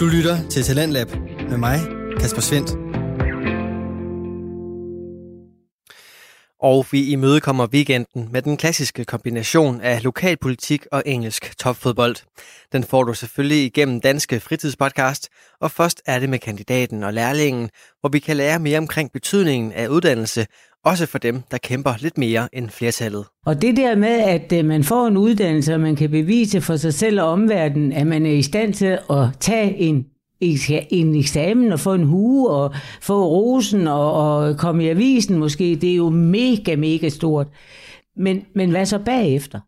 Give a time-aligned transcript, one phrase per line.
[0.00, 1.08] Du lytter til Talentlab
[1.48, 1.80] med mig,
[2.20, 2.70] Kasper Svendt.
[6.60, 12.16] Og vi imødekommer weekenden med den klassiske kombination af lokalpolitik og engelsk topfodbold.
[12.72, 15.28] Den får du selvfølgelig igennem Danske Fritidspodcast,
[15.60, 17.70] og først er det med kandidaten og lærlingen,
[18.00, 20.46] hvor vi kan lære mere omkring betydningen af uddannelse,
[20.84, 23.24] også for dem, der kæmper lidt mere end flertallet.
[23.46, 26.76] Og det der med, at øh, man får en uddannelse, og man kan bevise for
[26.76, 30.06] sig selv og omverdenen, at man er i stand til at tage en
[30.90, 35.78] en eksamen og få en hue og få rosen og, og komme i avisen måske,
[35.80, 37.46] det er jo mega, mega stort.
[38.16, 39.60] Men, men hvad så bagefter?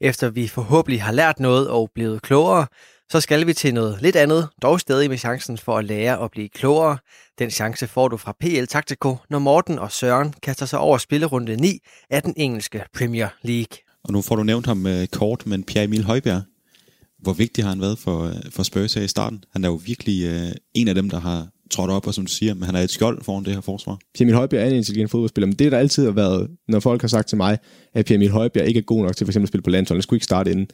[0.00, 2.66] Efter vi forhåbentlig har lært noget og blevet klogere,
[3.10, 6.30] så skal vi til noget lidt andet, dog stadig med chancen for at lære og
[6.30, 6.98] blive klogere.
[7.38, 11.56] Den chance får du fra PL Taktiko, når Morten og Søren kaster sig over spillerunde
[11.56, 11.78] 9
[12.10, 13.78] af den engelske Premier League.
[14.04, 16.42] Og nu får du nævnt ham uh, kort, men Pierre Emil Højbjerg,
[17.18, 19.44] hvor vigtig har han været for, øh, for Spurs her i starten?
[19.52, 22.32] Han er jo virkelig uh, en af dem, der har trådt op, og som du
[22.32, 23.98] siger, men han er et skjold foran det her forsvar.
[24.14, 27.00] Pierre Emil Højbjerg er en intelligent fodboldspiller, men det der altid har været, når folk
[27.00, 27.58] har sagt til mig,
[27.94, 29.98] at Pierre Emil Højbjerg ikke er god nok til for eksempel at spille på landsholdet,
[29.98, 30.66] han skulle ikke starte inden.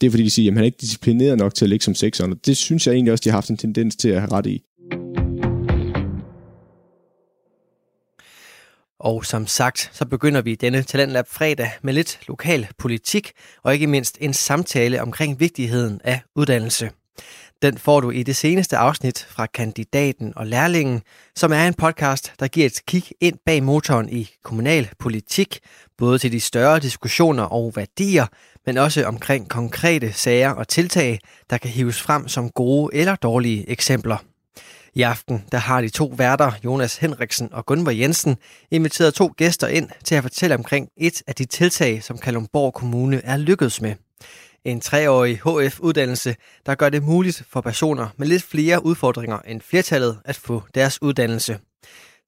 [0.00, 1.94] Det er fordi, de siger, at han er ikke disciplineret nok til at ligge som
[1.94, 4.32] sekseren, og det synes jeg egentlig også, de har haft en tendens til at have
[4.32, 4.62] ret i.
[9.00, 13.32] Og som sagt, så begynder vi denne Talentlab fredag med lidt lokal politik
[13.62, 16.90] og ikke mindst en samtale omkring vigtigheden af uddannelse.
[17.62, 21.02] Den får du i det seneste afsnit fra Kandidaten og Lærlingen,
[21.36, 25.58] som er en podcast, der giver et kig ind bag motoren i kommunal politik,
[25.96, 28.26] både til de større diskussioner og værdier,
[28.66, 31.18] men også omkring konkrete sager og tiltag,
[31.50, 34.16] der kan hives frem som gode eller dårlige eksempler.
[34.94, 38.36] I aften der har de to værter, Jonas Henriksen og Gunvor Jensen,
[38.70, 43.24] inviteret to gæster ind til at fortælle omkring et af de tiltag, som Kalumborg Kommune
[43.24, 43.94] er lykkedes med.
[44.64, 50.18] En treårig HF-uddannelse, der gør det muligt for personer med lidt flere udfordringer end flertallet
[50.24, 51.58] at få deres uddannelse.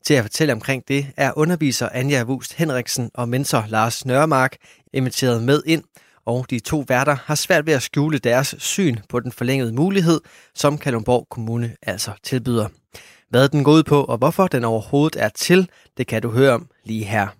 [0.05, 4.57] Til at fortælle omkring det er underviser Anja Wust Henriksen og mentor Lars Nørremark
[4.92, 5.85] inviteret med ind,
[6.27, 10.20] og de to værter har svært ved at skjule deres syn på den forlængede mulighed,
[10.55, 12.68] som Kalundborg Kommune altså tilbyder.
[13.29, 16.52] Hvad den går ud på, og hvorfor den overhovedet er til, det kan du høre
[16.52, 17.39] om lige her.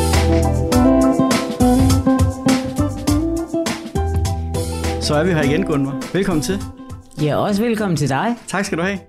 [5.01, 5.99] Så er vi her igen, Gunvar.
[6.13, 6.59] Velkommen til.
[7.21, 8.35] Ja, også velkommen til dig.
[8.47, 8.99] Tak skal du have.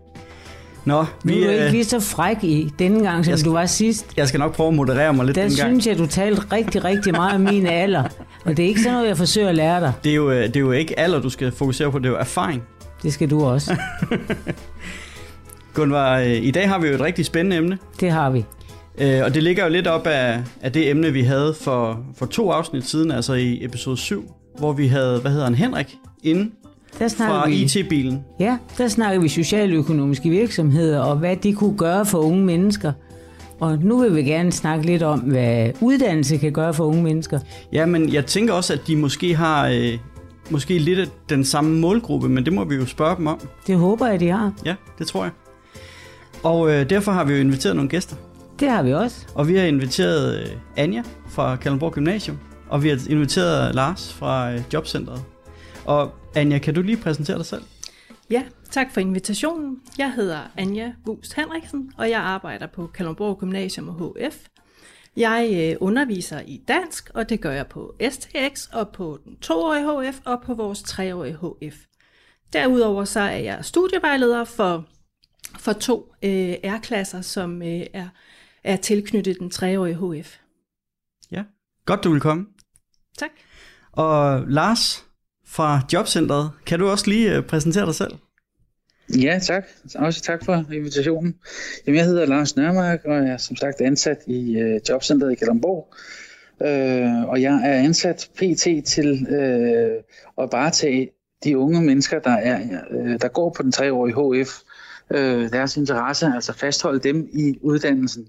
[0.85, 3.51] Nå, vi, nu er du ikke øh, lige så fræk i denne gang, som skal,
[3.51, 4.07] du var sidst.
[4.17, 5.69] Jeg skal nok prøve at moderere mig lidt Der den gang.
[5.69, 8.03] synes jeg, du talte rigtig, rigtig meget om min alder.
[8.45, 9.93] Og det er ikke sådan noget, jeg forsøger at lære dig.
[10.05, 12.11] Det er jo, øh, det er jo ikke alder, du skal fokusere på, det er
[12.11, 12.63] jo erfaring.
[13.03, 13.77] Det skal du også.
[15.75, 17.79] Gunvar, øh, i dag har vi jo et rigtig spændende emne.
[18.01, 18.45] Det har vi.
[19.25, 22.51] Og det ligger jo lidt op af, af det emne, vi havde for, for to
[22.51, 26.51] afsnit siden, altså i episode 7, hvor vi havde, hvad hedder han, Henrik, inde
[26.99, 28.25] der fra vi, IT-bilen.
[28.41, 32.93] Ja, der snakker vi socialøkonomiske virksomheder og hvad de kunne gøre for unge mennesker.
[33.61, 37.41] Og nu vil vi gerne snakke lidt om, hvad uddannelse kan gøre for unge mennesker.
[37.73, 39.99] Ja, men jeg tænker også, at de måske har øh,
[40.51, 43.41] måske lidt af den samme målgruppe, men det må vi jo spørge dem om.
[43.67, 44.53] Det håber jeg, de har.
[44.65, 45.33] Ja, det tror jeg.
[46.43, 48.17] Og øh, derfor har vi jo inviteret nogle gæster.
[48.61, 49.27] Det har vi også.
[49.35, 50.47] Og vi har inviteret øh,
[50.77, 52.39] Anja fra Kalundborg Gymnasium,
[52.73, 55.25] og vi har inviteret Lars fra øh, Jobcentret.
[55.85, 57.63] Og Anja, kan du lige præsentere dig selv?
[58.31, 59.81] Ja, tak for invitationen.
[59.99, 64.37] Jeg hedder Anja Wust Henriksen, og jeg arbejder på Kalundborg Gymnasium og HF.
[65.17, 70.11] Jeg øh, underviser i dansk, og det gør jeg på STX og på den toårige
[70.11, 71.77] HF og på vores treårige HF.
[72.53, 74.85] Derudover så er jeg studievejleder for,
[75.59, 78.09] for to øh, R-klasser, som øh, er,
[78.65, 80.37] er tilknyttet den treårige HF.
[81.31, 81.45] Ja,
[81.87, 82.47] godt du vil komme.
[83.19, 83.31] Tak.
[83.93, 85.05] Og Lars,
[85.47, 86.51] fra Jobcentret.
[86.67, 88.13] Kan du også lige øh, præsentere dig selv?
[89.21, 89.65] Ja, tak.
[89.95, 91.35] Også tak for invitationen.
[91.87, 95.35] Jamen, jeg hedder Lars Nørmark, og jeg er som sagt ansat i øh, Jobcentret i
[95.35, 95.95] Kalundborg.
[96.63, 100.03] Øh, og jeg er ansat PT til øh,
[100.39, 101.11] at varetage
[101.45, 102.61] de unge mennesker, der, er,
[102.91, 104.51] øh, der går på den treårige HF,
[105.11, 108.27] øh, deres interesse, altså fastholde dem i uddannelsen.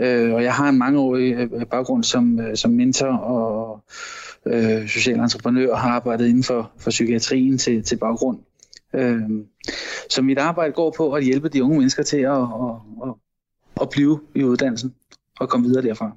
[0.00, 3.84] Øh, og jeg har en mangeårig øh, baggrund som, øh, som mentor og
[4.46, 8.38] øh, social entreprenør og har arbejdet inden for, for psykiatrien til, til baggrund.
[8.94, 9.20] Øh,
[10.10, 13.14] så mit arbejde går på at hjælpe de unge mennesker til at, at, at,
[13.80, 14.94] at blive i uddannelsen
[15.40, 16.16] og komme videre derfra.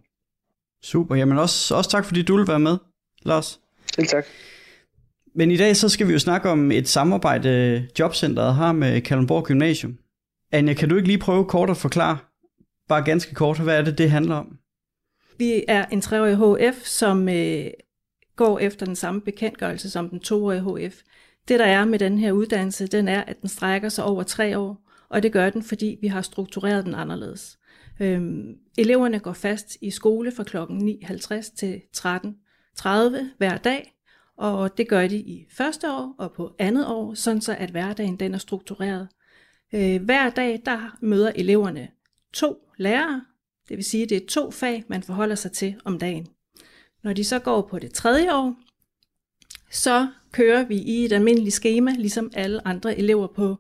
[0.84, 2.78] Super, jamen også, også tak fordi du vil være med,
[3.24, 3.60] Lars.
[3.96, 4.26] Selv tak.
[5.36, 9.44] Men i dag så skal vi jo snakke om et samarbejde, Jobcentret har med Kalundborg
[9.44, 9.98] Gymnasium.
[10.52, 12.18] Anja, kan du ikke lige prøve kort at forklare,
[12.88, 14.58] bare ganske kort, hvad er det, det handler om?
[15.38, 17.66] Vi er en treårig HF, som øh,
[18.36, 20.96] går efter den samme bekendtgørelse som den toårige HF.
[21.48, 24.60] Det der er med den her uddannelse, den er, at den strækker sig over tre
[24.60, 27.58] år, og det gør den, fordi vi har struktureret den anderledes.
[28.00, 30.58] Øhm, eleverne går fast i skole fra kl.
[30.58, 33.94] 9.50 til 13.30 hver dag,
[34.38, 38.16] og det gør de i første år og på andet år, sådan så at hverdagen
[38.16, 39.08] den er struktureret.
[39.74, 41.88] Øh, hver dag der møder eleverne
[42.36, 43.22] to lærere,
[43.70, 46.28] det vil sige, at det er to fag, man forholder sig til om dagen.
[47.04, 48.56] Når de så går på det tredje år,
[49.72, 53.56] så kører vi i et almindeligt schema, ligesom alle andre elever på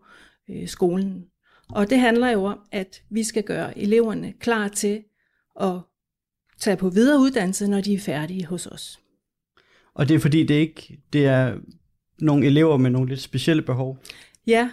[0.50, 1.26] øh, skolen.
[1.70, 5.04] Og det handler jo om, at vi skal gøre eleverne klar til
[5.62, 5.80] at
[6.60, 9.00] tage på videre uddannelse, når de er færdige hos os.
[9.94, 11.58] Og det er fordi, det ikke det er
[12.20, 13.98] nogle elever med nogle lidt specielle behov?
[14.48, 14.70] Ja,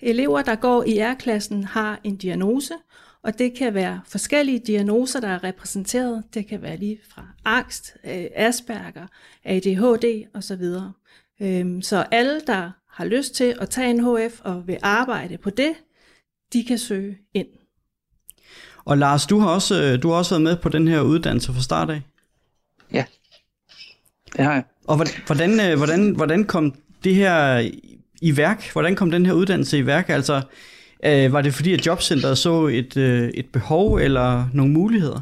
[0.00, 2.74] elever, der går i R-klassen, har en diagnose,
[3.22, 6.24] og det kan være forskellige diagnoser, der er repræsenteret.
[6.34, 9.06] Det kan være lige fra angst, øh, Asperger,
[9.44, 10.62] ADHD osv.
[11.40, 15.50] Øhm, så alle, der har lyst til at tage en HF og vil arbejde på
[15.50, 15.72] det,
[16.52, 17.46] de kan søge ind.
[18.84, 21.52] Og Lars, du har også, øh, du har også været med på den her uddannelse
[21.52, 22.02] fra start af.
[22.92, 23.04] Ja,
[24.36, 24.64] det har jeg.
[24.86, 24.96] Og
[25.26, 26.74] hvordan, øh, hvordan, hvordan kom
[27.04, 27.68] det her
[28.22, 28.72] i værk?
[28.72, 30.08] Hvordan kom den her uddannelse i værk?
[30.08, 30.42] Altså,
[31.04, 35.20] øh, var det fordi, at jobcentret så et, øh, et behov eller nogle muligheder?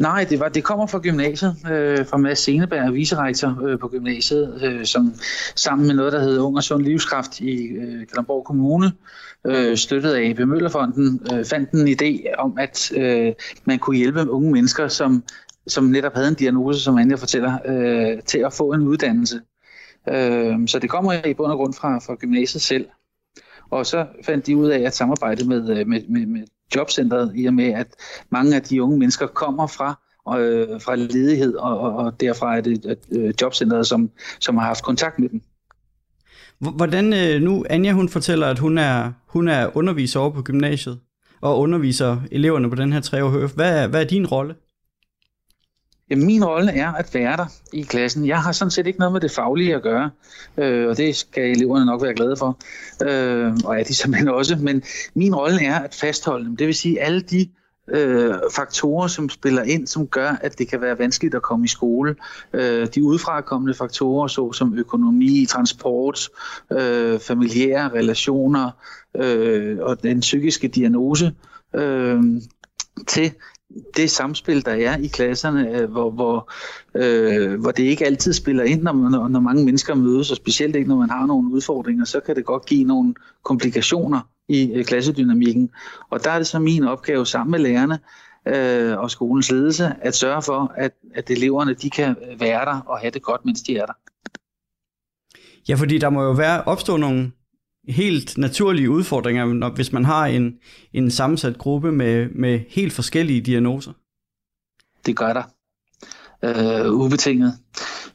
[0.00, 4.62] Nej, det, var, det kommer fra gymnasiet, øh, fra Mads Seneberg, vicerektor øh, på gymnasiet,
[4.62, 5.14] øh, som
[5.56, 8.92] sammen med noget, der hedder Ung og Sund Livskraft i øh, Kalamborg Kommune,
[9.46, 13.32] øh, støttet af AP Møllerfonden, øh, fandt en idé om, at øh,
[13.64, 15.24] man kunne hjælpe unge mennesker, som,
[15.66, 19.40] som netop havde en diagnose, som Anja fortæller, øh, til at få en uddannelse.
[20.08, 22.86] Øh, så det kommer i bund og grund fra, fra gymnasiet selv.
[23.70, 26.42] Og så fandt de ud af at samarbejde med, øh, med, med, med
[26.76, 27.86] jobcentret, i og med at
[28.30, 30.00] mange af de unge mennesker kommer fra
[30.38, 34.84] øh, fra ledighed, og, og, og derfra er det øh, jobcentret, som, som har haft
[34.84, 35.42] kontakt med dem.
[36.58, 41.00] Hvordan, øh, nu Anja hun fortæller, at hun er, hun er underviser over på gymnasiet,
[41.40, 44.54] og underviser eleverne på den her tre år Hvad er, hvad er din rolle?
[46.10, 48.26] Jamen, min rolle er at være der i klassen.
[48.26, 50.10] Jeg har sådan set ikke noget med det faglige at gøre,
[50.56, 52.58] øh, og det skal eleverne nok være glade for,
[53.02, 54.56] øh, og er de simpelthen også.
[54.56, 54.82] Men
[55.14, 56.56] min rolle er at fastholde dem.
[56.56, 57.48] Det vil sige, alle de
[57.88, 61.68] øh, faktorer, som spiller ind, som gør, at det kan være vanskeligt at komme i
[61.68, 62.16] skole.
[62.52, 66.28] Øh, de udefrakommende faktorer, såsom økonomi, transport,
[66.72, 68.70] øh, familiære relationer
[69.16, 71.32] øh, og den psykiske diagnose,
[71.74, 72.22] øh,
[73.06, 73.32] til
[73.96, 76.52] det samspil, der er i klasserne, øh, hvor, hvor,
[76.94, 80.76] øh, hvor det ikke altid spiller ind, når, når, når mange mennesker mødes, og specielt
[80.76, 84.84] ikke, når man har nogle udfordringer, så kan det godt give nogle komplikationer i øh,
[84.84, 85.70] klassedynamikken.
[86.10, 87.98] Og der er det så min opgave sammen med lærerne
[88.48, 92.98] øh, og skolens ledelse at sørge for, at, at eleverne de kan være der og
[92.98, 93.92] have det godt, mens de er der.
[95.68, 97.32] Ja, fordi der må jo være opstå nogle
[97.88, 100.54] helt naturlige udfordringer, når, hvis man har en,
[100.92, 103.92] en sammensat gruppe med, med helt forskellige diagnoser.
[105.06, 105.42] Det gør der.
[106.44, 107.54] Øh, ubetinget.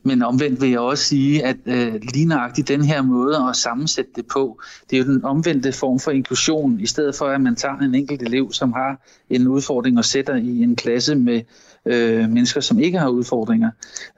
[0.03, 4.11] Men omvendt vil jeg også sige, at øh, lige nøjagtigt den her måde at sammensætte
[4.15, 7.55] det på, det er jo den omvendte form for inklusion, i stedet for at man
[7.55, 11.41] tager en enkelt elev, som har en udfordring og sætter i en klasse med
[11.85, 13.69] øh, mennesker, som ikke har udfordringer.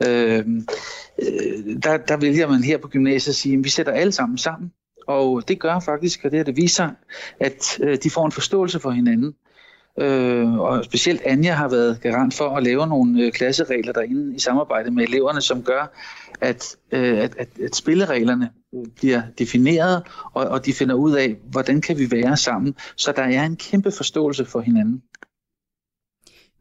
[0.08, 0.40] Øh,
[1.20, 4.38] øh der, der vælger man her på gymnasiet at sige, at vi sætter alle sammen
[4.38, 4.72] sammen,
[5.08, 6.90] og det gør faktisk, og det har det viser,
[7.40, 9.36] at øh, de får en forståelse for hinanden.
[10.00, 14.40] Øh, og specielt Anja har været garant for at lave nogle øh, klasseregler derinde i
[14.40, 15.98] samarbejde med eleverne, som gør,
[16.42, 21.36] at, øh, at, at, at spillereglerne øh, bliver defineret, og, og de finder ud af,
[21.52, 25.02] hvordan kan vi være sammen, så der er en kæmpe forståelse for hinanden.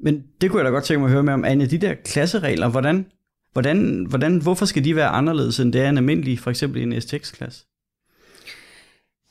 [0.00, 1.94] Men det kunne jeg da godt tænke mig at høre med om, Anja, de der
[1.94, 3.06] klasseregler, hvordan,
[3.52, 7.00] hvordan, hvordan, hvorfor skal de være anderledes, end det er en almindelig, for eksempel en
[7.00, 7.64] STX-klasse?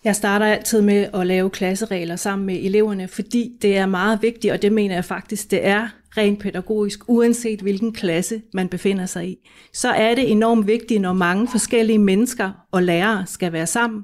[0.06, 4.54] Jeg starter altid med at lave klasseregler sammen med eleverne, fordi det er meget vigtigt,
[4.54, 9.30] og det mener jeg faktisk, det er rent pædagogisk, uanset hvilken klasse man befinder sig
[9.30, 9.50] i.
[9.74, 14.04] Så er det enormt vigtigt, når mange forskellige mennesker og lærere skal være sammen,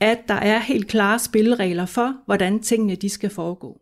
[0.00, 3.80] at der er helt klare spilleregler for, hvordan tingene de skal foregå.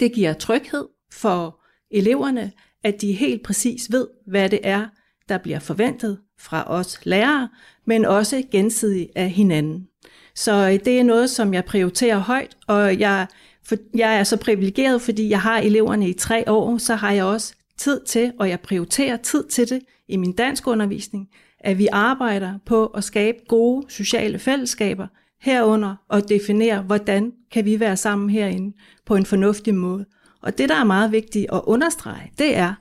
[0.00, 2.52] Det giver tryghed for eleverne,
[2.84, 4.86] at de helt præcis ved, hvad det er,
[5.28, 7.48] der bliver forventet fra os lærere,
[7.86, 9.86] men også gensidigt af hinanden.
[10.36, 13.26] Så øh, det er noget, som jeg prioriterer højt, og jeg,
[13.64, 17.24] for, jeg er så privilegeret, fordi jeg har eleverne i tre år, så har jeg
[17.24, 21.28] også tid til, og jeg prioriterer tid til det i min dansk undervisning,
[21.60, 25.06] at vi arbejder på at skabe gode sociale fællesskaber,
[25.40, 28.76] herunder og definere, hvordan kan vi være sammen herinde
[29.06, 30.04] på en fornuftig måde.
[30.42, 32.74] Og det, der er meget vigtigt at understrege, det er,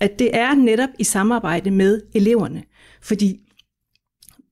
[0.00, 2.62] at det er netop i samarbejde med eleverne.
[3.02, 3.40] Fordi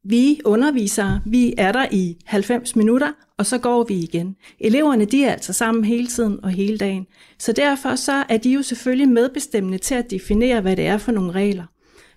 [0.04, 4.36] vi undervisere, vi er der i 90 minutter, og så går vi igen.
[4.60, 7.06] Eleverne, de er altså sammen hele tiden og hele dagen.
[7.38, 11.12] Så derfor så er de jo selvfølgelig medbestemmende til at definere, hvad det er for
[11.12, 11.64] nogle regler,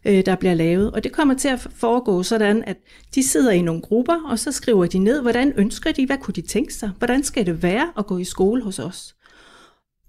[0.05, 0.91] øh, der bliver lavet.
[0.91, 2.77] Og det kommer til at foregå sådan, at
[3.15, 6.33] de sidder i nogle grupper, og så skriver de ned, hvordan ønsker de, hvad kunne
[6.35, 9.15] de tænke sig, hvordan skal det være at gå i skole hos os.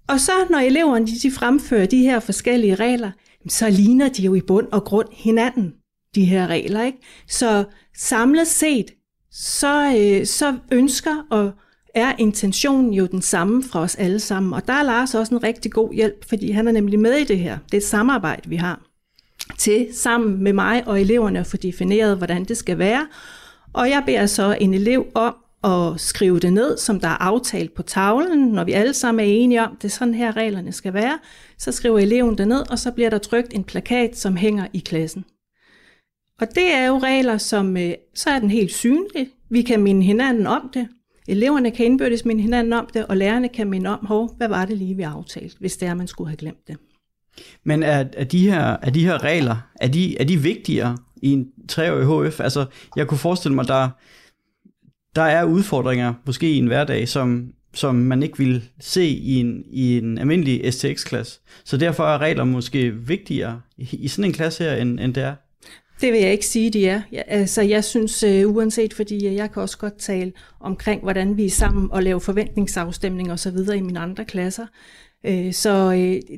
[0.07, 3.11] Og så når eleverne de fremfører de her forskellige regler,
[3.49, 5.73] så ligner de jo i bund og grund hinanden,
[6.15, 6.83] de her regler.
[6.83, 6.97] Ikke?
[7.27, 7.63] Så
[7.97, 8.91] samlet set,
[9.31, 11.51] så, øh, så ønsker og
[11.95, 14.53] er intentionen jo den samme fra os alle sammen.
[14.53, 17.23] Og der er Lars også en rigtig god hjælp, fordi han er nemlig med i
[17.23, 17.57] det her.
[17.65, 18.81] Det er et samarbejde, vi har
[19.57, 23.07] til sammen med mig og eleverne at få defineret, hvordan det skal være.
[23.73, 27.73] Og jeg beder så en elev om at skrive det ned, som der er aftalt
[27.73, 30.93] på tavlen, når vi alle sammen er enige om, det er sådan her reglerne skal
[30.93, 31.19] være,
[31.57, 34.79] så skriver eleven det ned, og så bliver der trykt en plakat, som hænger i
[34.79, 35.25] klassen.
[36.41, 39.27] Og det er jo regler, som øh, så er den helt synlig.
[39.49, 40.87] Vi kan minde hinanden om det.
[41.27, 44.65] Eleverne kan indbyrdes minde hinanden om det, og lærerne kan minde om, hov, hvad var
[44.65, 46.77] det lige, vi aftalte, hvis det er, man skulle have glemt det.
[47.63, 51.31] Men er, er, de, her, er de her regler, er de, er de vigtigere i
[51.31, 52.39] en treårig HF?
[52.39, 52.65] Altså,
[52.95, 53.89] jeg kunne forestille mig, der,
[55.15, 59.63] der er udfordringer, måske i en hverdag, som, som man ikke vil se i en,
[59.71, 61.39] i en almindelig STX-klasse.
[61.65, 65.23] Så derfor er regler måske vigtigere i, i sådan en klasse her, end, end det
[65.23, 65.35] er
[66.01, 67.01] det vil jeg ikke sige, de er.
[67.11, 71.37] Ja, altså, jeg synes, øh, uanset, fordi øh, jeg kan også godt tale omkring, hvordan
[71.37, 74.65] vi er sammen og lave forventningsafstemning og så videre i mine andre klasser.
[75.25, 76.37] Øh, så øh,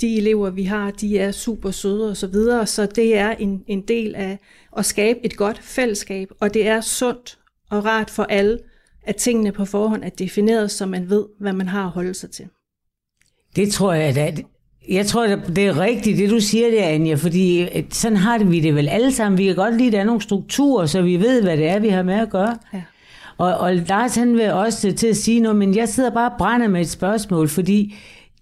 [0.00, 3.64] de elever, vi har, de er super søde og så videre, så det er en,
[3.66, 4.38] en del af
[4.76, 7.38] at skabe et godt fællesskab, og det er sundt
[7.70, 8.58] og rart for alle,
[9.02, 12.30] at tingene på forhånd er defineret, så man ved, hvad man har at holde sig
[12.30, 12.48] til.
[13.56, 14.40] Det tror jeg, at
[14.88, 18.50] jeg tror, det er rigtigt, det du siger der, Anja, fordi øh, sådan har det
[18.50, 19.38] vi det vel alle sammen.
[19.38, 21.78] Vi kan godt lide, at der er nogle strukturer, så vi ved, hvad det er,
[21.78, 22.56] vi har med at gøre.
[22.74, 22.82] Ja.
[23.38, 26.36] Og, og Lars han vil også til at sige noget, men jeg sidder bare og
[26.38, 27.94] brænder med et spørgsmål, fordi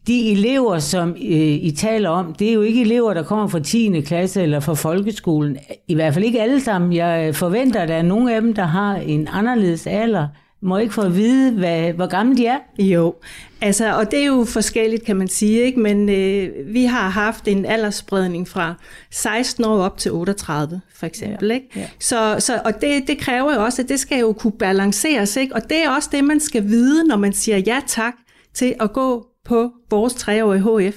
[0.06, 3.60] de elever, som øh, I taler om, det er jo ikke elever, der kommer fra
[3.60, 4.00] 10.
[4.00, 5.56] klasse eller fra folkeskolen.
[5.88, 6.92] I hvert fald ikke alle sammen.
[6.92, 10.28] Jeg forventer, at der er nogle af dem, der har en anderledes alder
[10.62, 12.58] må ikke få at vide, hvad, hvor gamle de er?
[12.78, 13.14] Jo,
[13.60, 15.80] altså, og det er jo forskelligt, kan man sige, ikke?
[15.80, 18.74] men øh, vi har haft en aldersspredning fra
[19.10, 21.48] 16 år op til 38, for eksempel.
[21.48, 21.54] Ja.
[21.54, 21.68] Ikke?
[21.76, 21.88] Ja.
[22.00, 25.54] Så, så, og det, det kræver jo også, at det skal jo kunne balanceres, ikke?
[25.54, 28.14] og det er også det, man skal vide, når man siger ja tak
[28.54, 30.96] til at gå på vores treårige HF.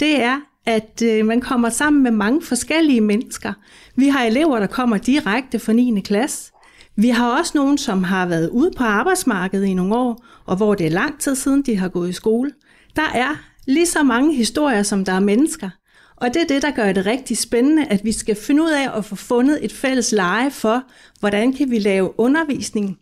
[0.00, 3.52] Det er, at øh, man kommer sammen med mange forskellige mennesker.
[3.96, 6.00] Vi har elever, der kommer direkte fra 9.
[6.00, 6.52] klasse,
[6.96, 10.74] vi har også nogen, som har været ude på arbejdsmarkedet i nogle år, og hvor
[10.74, 12.50] det er lang tid siden, de har gået i skole.
[12.96, 15.70] Der er lige så mange historier, som der er mennesker.
[16.16, 18.98] Og det er det, der gør det rigtig spændende, at vi skal finde ud af
[18.98, 20.82] at få fundet et fælles leje for,
[21.20, 22.98] hvordan kan vi lave undervisning,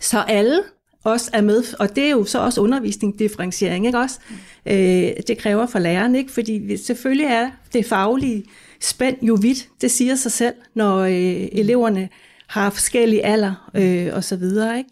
[0.00, 0.62] så alle
[1.04, 4.18] også er med, og det er jo så også undervisning, differentiering, ikke også?
[4.66, 6.32] Øh, det kræver for læreren, ikke?
[6.32, 8.44] Fordi selvfølgelig er det faglige
[8.80, 12.08] spænd jo vidt, det siger sig selv, når øh, eleverne
[12.48, 14.90] har forskellige alder øh, og så videre, ikke?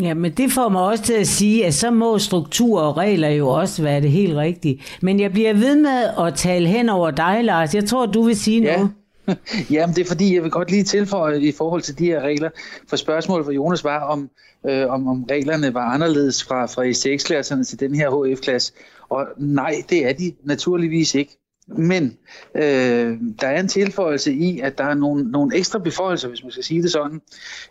[0.00, 3.28] Ja, men det får mig også til at sige, at så må struktur og regler
[3.28, 4.82] jo også være det helt rigtige.
[5.02, 7.74] Men jeg bliver ved med at tale hen over dig, Lars.
[7.74, 8.76] Jeg tror, du vil sige ja.
[8.76, 8.90] noget.
[9.70, 12.50] Jamen, det er fordi, jeg vil godt lige tilføje i forhold til de her regler.
[12.88, 14.30] For spørgsmålet fra Jonas var, om,
[14.66, 18.72] øh, om, om reglerne var anderledes fra, fra STX-klasserne til den her HF-klasse.
[19.08, 21.38] Og nej, det er de naturligvis ikke.
[21.68, 22.18] Men
[22.54, 26.52] øh, der er en tilføjelse i, at der er nogle, nogle ekstra beføjelser, hvis man
[26.52, 27.20] skal sige det sådan.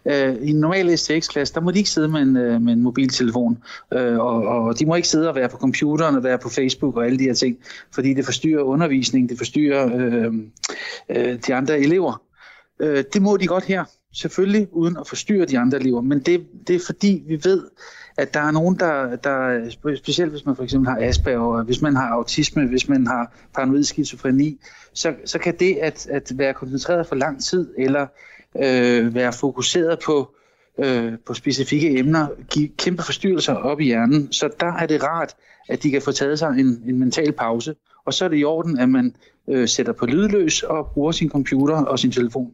[0.05, 2.81] Øh, I en normal STX-klasse, der må de ikke sidde med en, øh, med en
[2.81, 6.49] mobiltelefon, øh, og, og de må ikke sidde og være på computeren og være på
[6.49, 7.57] Facebook og alle de her ting,
[7.93, 10.33] fordi det forstyrrer undervisningen, det forstyrrer øh,
[11.09, 12.21] øh, de andre elever.
[12.79, 13.83] Øh, det må de godt her,
[14.13, 17.63] selvfølgelig uden at forstyrre de andre elever, men det, det er fordi, vi ved,
[18.17, 21.95] at der er nogen, der, der, specielt hvis man for eksempel har Asperger, hvis man
[21.95, 24.59] har autisme, hvis man har paranoid skizofreni,
[24.93, 28.07] så, så kan det at, at være koncentreret for lang tid, eller
[28.63, 30.35] øh, være fokuseret på,
[30.77, 34.31] øh, på specifikke emner, give kæmpe forstyrrelser op i hjernen.
[34.31, 35.35] Så der er det rart,
[35.69, 38.43] at de kan få taget sig en, en mental pause, og så er det i
[38.43, 39.15] orden, at man
[39.49, 42.53] øh, sætter på lydløs og bruger sin computer og sin telefon.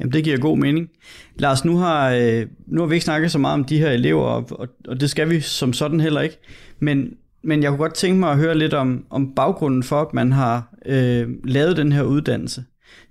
[0.00, 0.88] Jamen, det giver god mening.
[1.36, 4.22] Lars, nu har, øh, nu har vi ikke snakket så meget om de her elever,
[4.24, 6.38] og, og det skal vi som sådan heller ikke.
[6.78, 7.10] Men,
[7.42, 10.32] men jeg kunne godt tænke mig at høre lidt om, om baggrunden for, at man
[10.32, 12.64] har øh, lavet den her uddannelse.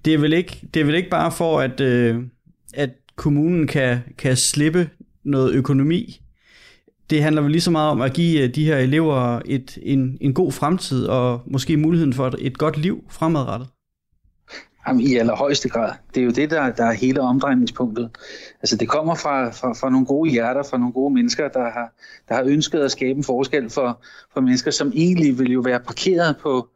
[0.06, 2.24] Det er vel ikke, det er vel ikke bare for, at, øh,
[2.74, 4.90] at kommunen kan, kan slippe
[5.24, 6.22] noget økonomi.
[7.10, 10.18] Det handler vel lige så meget om at give øh, de her elever et, en,
[10.22, 13.68] en god fremtid og måske muligheden for et, et godt liv fremadrettet.
[14.88, 15.92] Jamen, I allerhøjeste grad.
[16.16, 18.10] Det er jo det, der, der er hele omdrejningspunktet.
[18.62, 21.94] Altså, det kommer fra, fra, fra nogle gode hjerter, fra nogle gode mennesker, der har,
[22.30, 25.80] der har ønsket at skabe en forskel for, for mennesker, som egentlig vil jo være
[25.80, 26.68] parkeret på,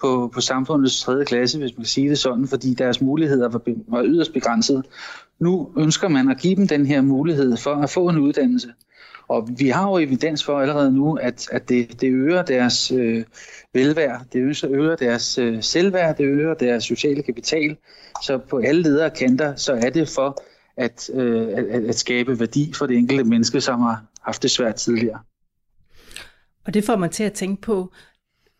[0.00, 3.60] på, på samfundets tredje klasse, hvis man kan sige det sådan, fordi deres muligheder var,
[3.88, 4.82] var yderst begrænsede.
[5.38, 8.68] Nu ønsker man at give dem den her mulighed for at få en uddannelse.
[9.28, 13.24] Og vi har jo evidens for allerede nu, at, at det, det øger deres øh,
[13.74, 17.76] velvære, det øger, deres øh, selvværd, det øger deres sociale kapital.
[18.22, 20.42] Så på alle ledere kanter, så er det for
[20.76, 24.74] at, øh, at, at skabe værdi for det enkelte menneske, som har haft det svært
[24.74, 25.18] tidligere.
[26.66, 27.92] Og det får mig til at tænke på,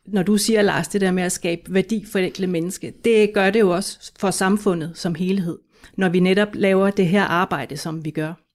[0.07, 3.35] når du siger, Lars, det der med at skabe værdi for det enkelte menneske, det
[3.35, 5.59] gør det jo også for samfundet som helhed,
[5.97, 8.46] når vi netop laver det her arbejde, som vi gør.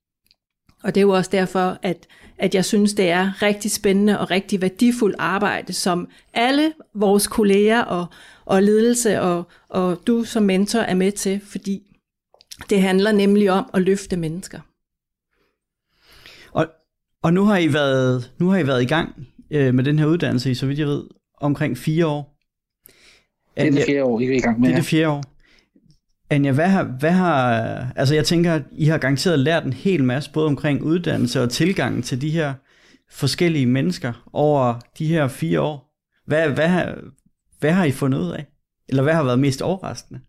[0.83, 2.07] Og det er jo også derfor, at,
[2.37, 7.81] at jeg synes, det er rigtig spændende og rigtig værdifuldt arbejde, som alle vores kolleger
[7.81, 8.05] og,
[8.45, 11.81] og ledelse og, og du som mentor er med til, fordi
[12.69, 14.59] det handler nemlig om at løfte mennesker.
[16.51, 16.67] Og,
[17.23, 20.05] og nu har I været, nu har I været i gang øh, med den her
[20.05, 21.03] uddannelse i, så vidt jeg ved,
[21.37, 22.37] omkring fire år.
[23.57, 24.69] Det er det fjerde år, I er i gang med.
[24.69, 25.30] Det er det fjerde år.
[26.31, 27.53] Anja, hvad har, hvad har,
[27.95, 31.49] altså jeg tænker, at I har garanteret lært en hel masse, både omkring uddannelse og
[31.49, 32.53] tilgangen til de her
[33.11, 35.91] forskellige mennesker over de her fire år.
[36.25, 36.69] Hvad, hvad,
[37.59, 38.45] hvad har I fundet ud af?
[38.89, 40.19] Eller hvad har været mest overraskende?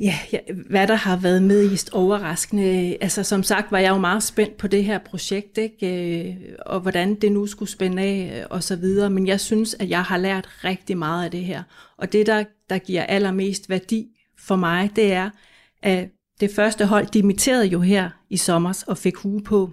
[0.00, 2.96] Ja, ja, hvad der har været mest overraskende.
[3.00, 6.28] Altså som sagt var jeg jo meget spændt på det her projekt, ikke?
[6.28, 9.10] Øh, og hvordan det nu skulle spænde af øh, og så videre.
[9.10, 11.62] Men jeg synes, at jeg har lært rigtig meget af det her.
[11.98, 14.06] Og det, der, der giver allermest værdi
[14.38, 15.30] for mig, det er,
[15.82, 16.08] at
[16.40, 19.70] det første hold dimitterede jo her i sommer og fik hue på.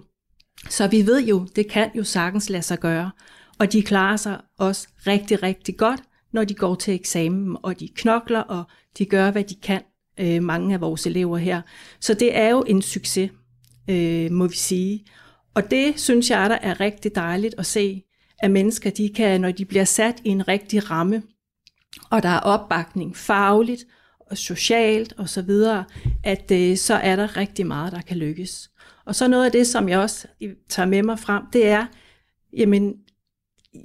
[0.68, 3.10] Så vi ved jo, det kan jo sagtens lade sig gøre.
[3.58, 6.00] Og de klarer sig også rigtig, rigtig godt,
[6.32, 8.64] når de går til eksamen, og de knokler, og
[8.98, 9.82] de gør, hvad de kan
[10.20, 11.62] øh, mange af vores elever her.
[12.00, 13.30] Så det er jo en succes,
[13.90, 15.04] øh, må vi sige.
[15.54, 18.02] Og det synes jeg, der er rigtig dejligt at se,
[18.38, 21.22] at mennesker, de kan, når de bliver sat i en rigtig ramme,
[22.10, 23.84] og der er opbakning fagligt
[24.20, 25.84] og socialt og så videre,
[26.24, 28.70] at øh, så er der rigtig meget, der kan lykkes.
[29.06, 30.26] Og så noget af det, som jeg også
[30.68, 31.86] tager med mig frem, det er,
[32.56, 32.94] jamen,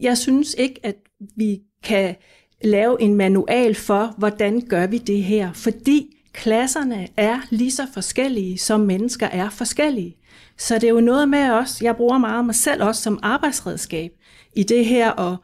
[0.02, 0.96] jeg synes ikke, at
[1.36, 2.16] vi kan
[2.63, 8.58] lave en manual for, hvordan gør vi det her, fordi klasserne er lige så forskellige,
[8.58, 10.17] som mennesker er forskellige.
[10.58, 14.12] Så det er jo noget med os, jeg bruger meget mig selv også som arbejdsredskab
[14.56, 15.38] i det her at,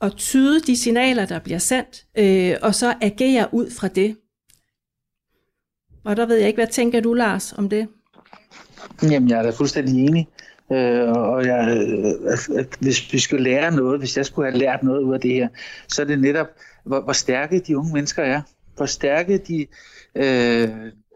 [0.00, 4.16] at tyde de signaler, der bliver sendt, øh, og så agere ud fra det.
[6.04, 7.88] Og der ved jeg ikke, hvad tænker du, Lars, om det?
[9.02, 10.28] Jamen, jeg er da fuldstændig enig.
[10.72, 15.02] Øh, og jeg, øh, hvis vi skulle lære noget, hvis jeg skulle have lært noget
[15.02, 15.48] ud af det her,
[15.88, 16.46] så er det netop,
[16.84, 18.42] hvor, hvor stærke de unge mennesker er.
[18.76, 19.66] Hvor stærke de
[20.14, 20.68] øh,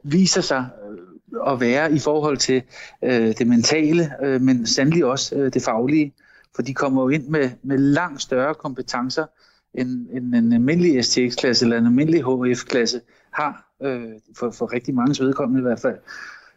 [0.04, 2.62] viser sig øh, at være i forhold til
[3.04, 6.14] øh, det mentale, øh, men sandelig også øh, det faglige.
[6.54, 9.26] For de kommer jo ind med, med langt større kompetencer,
[9.74, 15.24] end, end en almindelig STX-klasse eller en almindelig HF-klasse har, øh, for, for rigtig mange
[15.24, 15.98] vedkommende i hvert fald.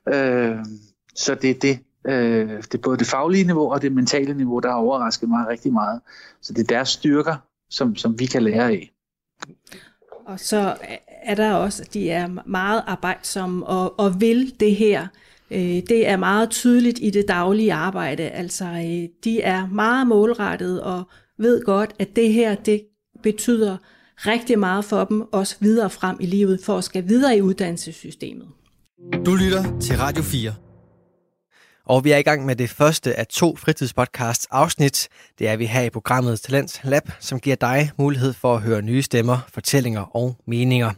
[0.07, 0.65] Øh,
[1.15, 4.59] så det er det, øh, det er både det faglige niveau og det mentale niveau,
[4.59, 6.01] der har overrasket mig rigtig meget.
[6.41, 7.35] Så det er deres styrker,
[7.69, 8.91] som, som vi kan lære af.
[10.25, 10.77] Og så
[11.23, 15.07] er der også, at de er meget arbejdsomme og, og vil det her.
[15.51, 18.23] Øh, det er meget tydeligt i det daglige arbejde.
[18.29, 21.03] Altså, øh, de er meget målrettet og
[21.37, 22.81] ved godt, at det her, det
[23.23, 23.77] betyder
[24.17, 28.47] rigtig meget for dem, også videre frem i livet, for at skal videre i uddannelsessystemet.
[29.25, 30.53] Du lytter til Radio 4.
[31.85, 35.07] Og vi er i gang med det første af to fritidspodcasts afsnit.
[35.39, 38.81] Det er vi her i programmet Talents Lab, som giver dig mulighed for at høre
[38.81, 40.91] nye stemmer, fortællinger og meninger.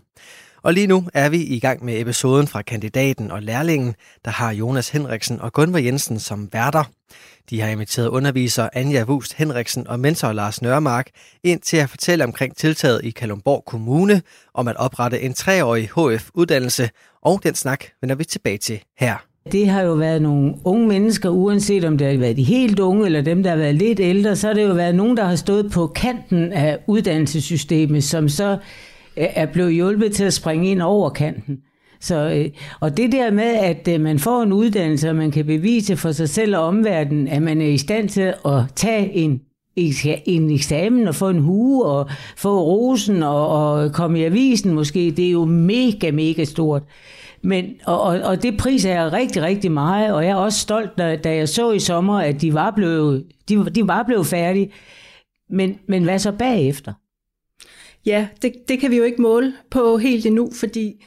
[0.64, 3.96] Og lige nu er vi i gang med episoden fra kandidaten og lærlingen,
[4.26, 6.84] der har Jonas Henriksen og Gunvar Jensen som værter.
[7.50, 11.10] De har inviteret underviser Anja Wust Henriksen og mentor Lars Nørmark
[11.44, 14.22] ind til at fortælle omkring tiltaget i Kalumborg Kommune
[14.54, 16.90] om at oprette en treårig HF-uddannelse,
[17.22, 19.16] og den snak vender vi tilbage til her.
[19.52, 23.06] Det har jo været nogle unge mennesker, uanset om det har været de helt unge,
[23.06, 25.36] eller dem, der har været lidt ældre, så har det jo været nogen, der har
[25.36, 28.58] stået på kanten af uddannelsessystemet, som så
[29.16, 31.58] er blevet hjulpet til at springe ind over kanten.
[32.00, 35.46] Så, øh, og det der med, at øh, man får en uddannelse, og man kan
[35.46, 39.42] bevise for sig selv og omverdenen, at man er i stand til at tage en
[40.26, 45.14] en eksamen og få en hue og få rosen og, og komme i avisen måske,
[45.18, 46.84] det er jo mega, mega stort.
[47.44, 50.98] Men, og, og, og det priser jeg rigtig, rigtig meget, og jeg er også stolt,
[50.98, 54.72] da, da jeg så i sommer, at de var blevet, de, de var blevet færdige.
[55.50, 56.94] Men, men hvad så bagefter?
[58.06, 61.06] Ja, det, det kan vi jo ikke måle på helt endnu, fordi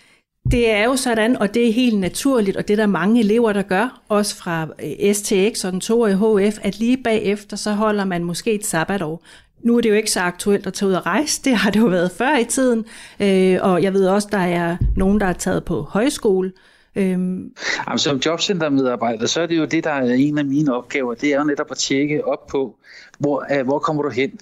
[0.50, 3.52] det er jo sådan, og det er helt naturligt, og det er der mange elever,
[3.52, 6.16] der gør, også fra øh, STX og den toårige
[6.48, 9.24] HF, at lige bagefter, så holder man måske et sabbatår.
[9.62, 11.80] Nu er det jo ikke så aktuelt at tage ud og rejse, det har det
[11.80, 12.84] jo været før i tiden,
[13.20, 16.52] øh, og jeg ved også, der er nogen, der er taget på højskole.
[16.96, 17.52] Øhm.
[17.86, 21.34] Jamen, som jobcentermedarbejder, så er det jo det, der er en af mine opgaver, det
[21.34, 22.76] er jo netop at tjekke op på,
[23.18, 24.38] hvor, øh, hvor kommer du hen?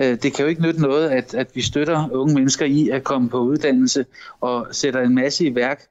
[0.00, 3.04] Øh, det kan jo ikke nytte noget, at, at vi støtter unge mennesker i at
[3.04, 4.06] komme på uddannelse
[4.40, 5.82] og sætter en masse i værk,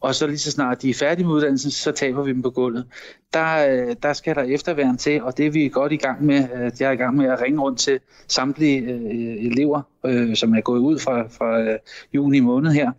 [0.00, 2.50] og så lige så snart de er færdige med uddannelsen, så taber vi dem på
[2.50, 2.86] gulvet.
[3.32, 6.48] Der, øh, der skal der efterværen til, og det er vi godt i gang med.
[6.80, 10.60] Jeg er i gang med at ringe rundt til samtlige øh, elever, øh, som er
[10.60, 11.78] gået ud fra, fra øh,
[12.14, 12.92] juni måned her,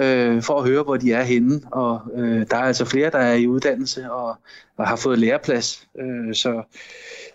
[0.00, 1.60] øh, for at høre, hvor de er henne.
[1.72, 4.36] Og øh, der er altså flere, der er i uddannelse og,
[4.76, 5.88] og har fået læreplads.
[6.00, 6.62] Øh, så,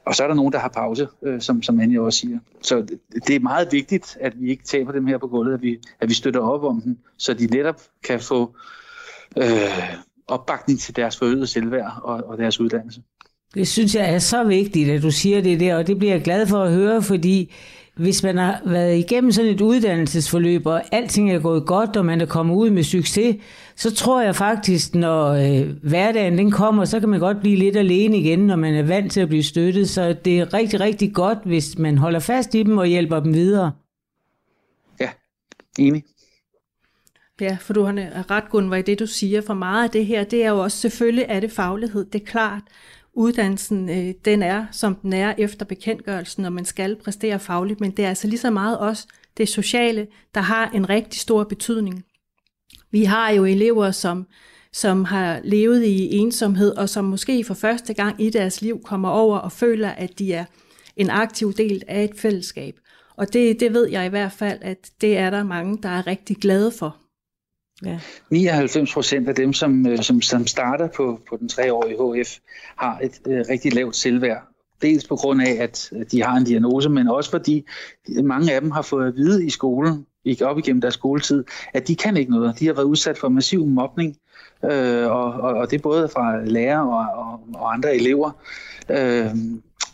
[0.06, 2.40] og så er der nogen, der har pause, øh, som, som Annie også siger.
[2.62, 5.62] Så det, det er meget vigtigt, at vi ikke taber dem her på gulvet, at
[5.62, 8.56] vi, at vi støtter op om dem, så de netop kan få
[9.38, 9.96] øh,
[10.28, 13.02] opbakning til deres forøgede selvværd og, og deres uddannelse.
[13.54, 16.22] Det synes jeg er så vigtigt, at du siger det der, og det bliver jeg
[16.22, 17.54] glad for at høre, fordi
[17.96, 22.22] hvis man har været igennem sådan et uddannelsesforløb, og alting er gået godt, og man
[22.22, 23.36] er kommet ud med succes,
[23.76, 27.76] så tror jeg faktisk, når øh, hverdagen den kommer, så kan man godt blive lidt
[27.76, 29.90] alene igen, når man er vant til at blive støttet.
[29.90, 33.34] Så det er rigtig, rigtig godt, hvis man holder fast i dem og hjælper dem
[33.34, 33.72] videre.
[35.00, 35.10] Ja,
[35.80, 36.04] enig.
[37.42, 39.42] Ja, for du har ret, Gunvar, i det du siger.
[39.42, 42.26] For meget af det her, det er jo også, selvfølgelig er det faglighed, det er
[42.26, 42.62] klart
[43.16, 47.92] uddannelsen øh, den er, som den er efter bekendtgørelsen, når man skal præstere fagligt, men
[47.92, 52.04] det er altså lige så meget også det sociale, der har en rigtig stor betydning.
[52.92, 54.28] Vi har jo elever, som,
[54.74, 59.10] som har levet i ensomhed, og som måske for første gang i deres liv kommer
[59.10, 60.46] over og føler, at de er
[60.96, 62.76] en aktiv del af et fællesskab.
[63.18, 66.08] Og det, det ved jeg i hvert fald, at det er der mange, der er
[66.08, 67.05] rigtig glade for.
[67.84, 68.00] Ja.
[68.30, 72.38] 99 procent af dem, som, øh, som, som starter på, på den treårige HF,
[72.76, 74.48] har et øh, rigtig lavt selvværd.
[74.82, 77.66] Dels på grund af, at øh, de har en diagnose, men også fordi
[78.24, 81.88] mange af dem har fået at vide i skolen, ikke op igennem deres skoletid, at
[81.88, 82.60] de kan ikke noget.
[82.60, 84.18] De har været udsat for massiv mobning,
[84.64, 88.32] øh, og, og, og det både fra lærere og, og, og andre elever.
[88.90, 89.36] Øh,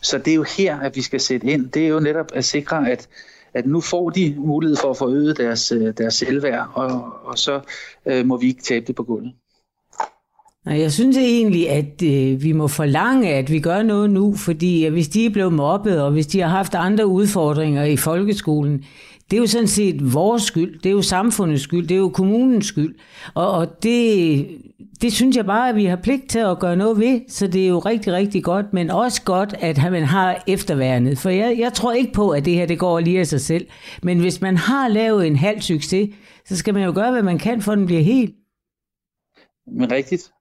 [0.02, 1.70] så det er jo her, at vi skal sætte ind.
[1.70, 3.08] Det er jo netop at sikre, at
[3.54, 7.60] at nu får de mulighed for at forøge deres, øh, deres selvværd, og, og så
[8.06, 9.32] øh, må vi ikke tabe det på gulvet.
[10.66, 15.08] Jeg synes egentlig, at øh, vi må forlange, at vi gør noget nu, fordi hvis
[15.08, 18.84] de er blevet mobbet, og hvis de har haft andre udfordringer i folkeskolen,
[19.32, 22.08] det er jo sådan set vores skyld, det er jo samfundets skyld, det er jo
[22.08, 22.94] kommunens skyld.
[23.34, 24.46] Og, og det,
[25.02, 27.64] det synes jeg bare, at vi har pligt til at gøre noget ved, så det
[27.64, 31.18] er jo rigtig, rigtig godt, men også godt, at man har efterværnet.
[31.18, 33.66] For jeg, jeg tror ikke på, at det her det går lige af sig selv.
[34.02, 36.08] Men hvis man har lavet en halv succes,
[36.46, 38.34] så skal man jo gøre, hvad man kan, for at den bliver helt.
[39.66, 40.32] Men rigtigt.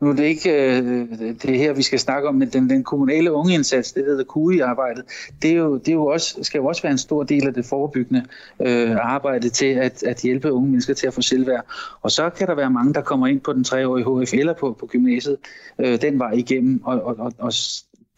[0.00, 3.32] Nu er det ikke øh, det her, vi skal snakke om, men den, den kommunale
[3.32, 5.04] ungeindsats, det hedder KUI-arbejdet,
[5.42, 7.54] det, er jo, det er jo også, skal jo også være en stor del af
[7.54, 8.24] det forebyggende
[8.60, 11.66] øh, arbejde til at, at hjælpe unge mennesker til at få selvværd.
[12.02, 14.76] Og så kan der være mange, der kommer ind på den treårige HF eller på,
[14.80, 15.36] på gymnasiet
[15.78, 17.52] øh, den vej igennem, og, og, og, og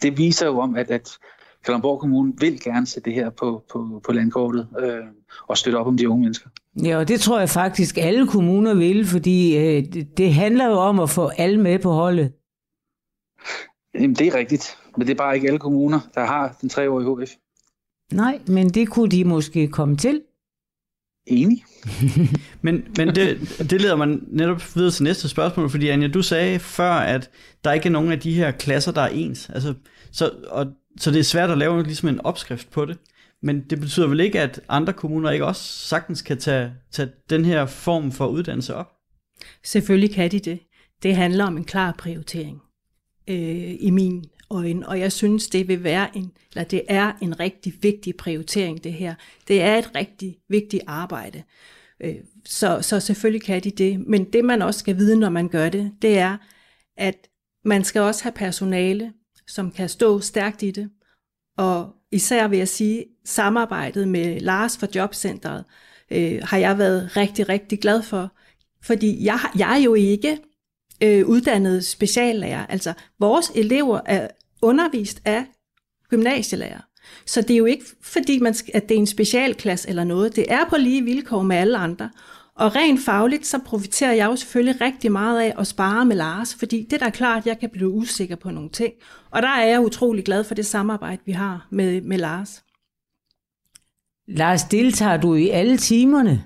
[0.02, 1.10] det viser jo om, at, at
[1.64, 5.04] Kalundborg Kommune vil gerne se det her på, på, på landkortet øh,
[5.48, 6.50] og støtte op om de unge mennesker.
[6.82, 9.84] Ja, og det tror jeg faktisk alle kommuner vil, fordi øh,
[10.16, 12.32] det, handler jo om at få alle med på holdet.
[13.94, 17.26] Jamen, det er rigtigt, men det er bare ikke alle kommuner, der har den treårige
[17.26, 17.32] HF.
[18.12, 20.22] Nej, men det kunne de måske komme til.
[21.26, 21.64] Enig.
[22.62, 26.58] men men det, det leder man netop videre til næste spørgsmål, fordi Anja, du sagde
[26.58, 27.30] før, at
[27.64, 29.50] der ikke er nogen af de her klasser, der er ens.
[29.50, 29.74] Altså,
[30.12, 30.66] så, og,
[30.98, 32.98] så det er svært at lave ligesom en opskrift på det.
[33.42, 37.44] Men det betyder vel ikke, at andre kommuner ikke også sagtens kan tage, tage den
[37.44, 38.92] her form for uddannelse op?
[39.64, 40.60] Selvfølgelig kan de det.
[41.02, 42.62] Det handler om en klar prioritering
[43.28, 47.40] øh, i min øjne, og jeg synes, det vil være en, eller det er en
[47.40, 49.14] rigtig vigtig prioritering, det her.
[49.48, 51.42] Det er et rigtig vigtigt arbejde.
[52.00, 55.48] Øh, så, så selvfølgelig kan de det, men det man også skal vide, når man
[55.48, 56.36] gør det, det er,
[56.96, 57.28] at
[57.64, 59.12] man skal også have personale,
[59.46, 60.90] som kan stå stærkt i det,
[61.56, 65.64] og især vil jeg sige, samarbejdet med Lars fra Jobcentret,
[66.10, 68.32] øh, har jeg været rigtig, rigtig glad for.
[68.82, 70.38] Fordi jeg, jeg er jo ikke
[71.02, 72.66] øh, uddannet speciallærer.
[72.66, 74.28] Altså, vores elever er
[74.62, 75.44] undervist af
[76.08, 76.80] gymnasielærer.
[77.26, 80.36] Så det er jo ikke fordi, man skal, at det er en specialklasse eller noget.
[80.36, 82.10] Det er på lige vilkår med alle andre.
[82.54, 86.54] Og rent fagligt, så profiterer jeg jo selvfølgelig rigtig meget af at spare med Lars,
[86.54, 88.92] fordi det er da klart, at jeg kan blive usikker på nogle ting.
[89.30, 92.62] Og der er jeg utrolig glad for det samarbejde, vi har med, med Lars.
[94.28, 96.44] Lars, deltager du i alle timerne?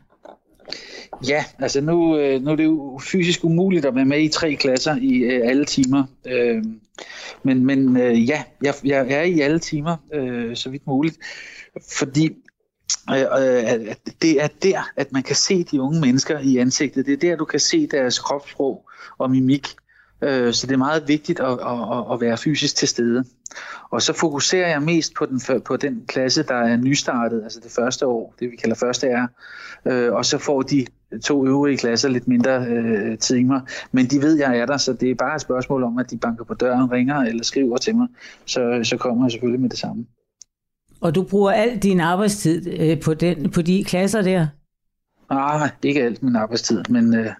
[1.28, 4.54] Ja, altså nu, øh, nu er det jo fysisk umuligt at være med i tre
[4.54, 6.04] klasser i øh, alle timer.
[6.26, 6.64] Øh,
[7.42, 9.96] men men ja, jeg, jeg er i alle timer,
[10.54, 11.18] så vidt muligt.
[11.98, 12.30] Fordi
[13.10, 17.06] øh, øh, det er der, at man kan se de unge mennesker i ansigtet.
[17.06, 19.66] Det er der, du kan se deres kropssprog og mimik.
[20.22, 23.24] Øh, så det er meget vigtigt at, at, at være fysisk til stede.
[23.90, 27.70] Og så fokuserer jeg mest på den, på den klasse, der er nystartet, altså det
[27.70, 29.26] første år, det vi kalder første R.
[29.86, 30.86] Øh, og så får de
[31.24, 33.60] to øvrige klasser lidt mindre øh, timer.
[33.92, 36.18] Men de ved, jeg er der, så det er bare et spørgsmål om, at de
[36.18, 38.06] banker på døren, ringer eller skriver til mig.
[38.46, 40.06] Så, så kommer jeg selvfølgelig med det samme.
[41.00, 44.46] Og du bruger al din arbejdstid øh, på, den, på de klasser der?
[45.30, 47.14] Ah, ikke alt min arbejdstid, men...
[47.14, 47.30] Øh,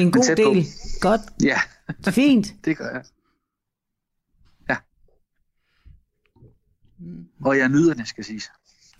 [0.00, 0.64] en god del.
[0.64, 0.68] På.
[1.00, 1.20] Godt.
[1.42, 1.58] Ja.
[2.10, 2.54] Fint.
[2.64, 3.02] det gør jeg.
[4.68, 4.76] Ja.
[7.44, 8.50] Og jeg nyder det, skal siges.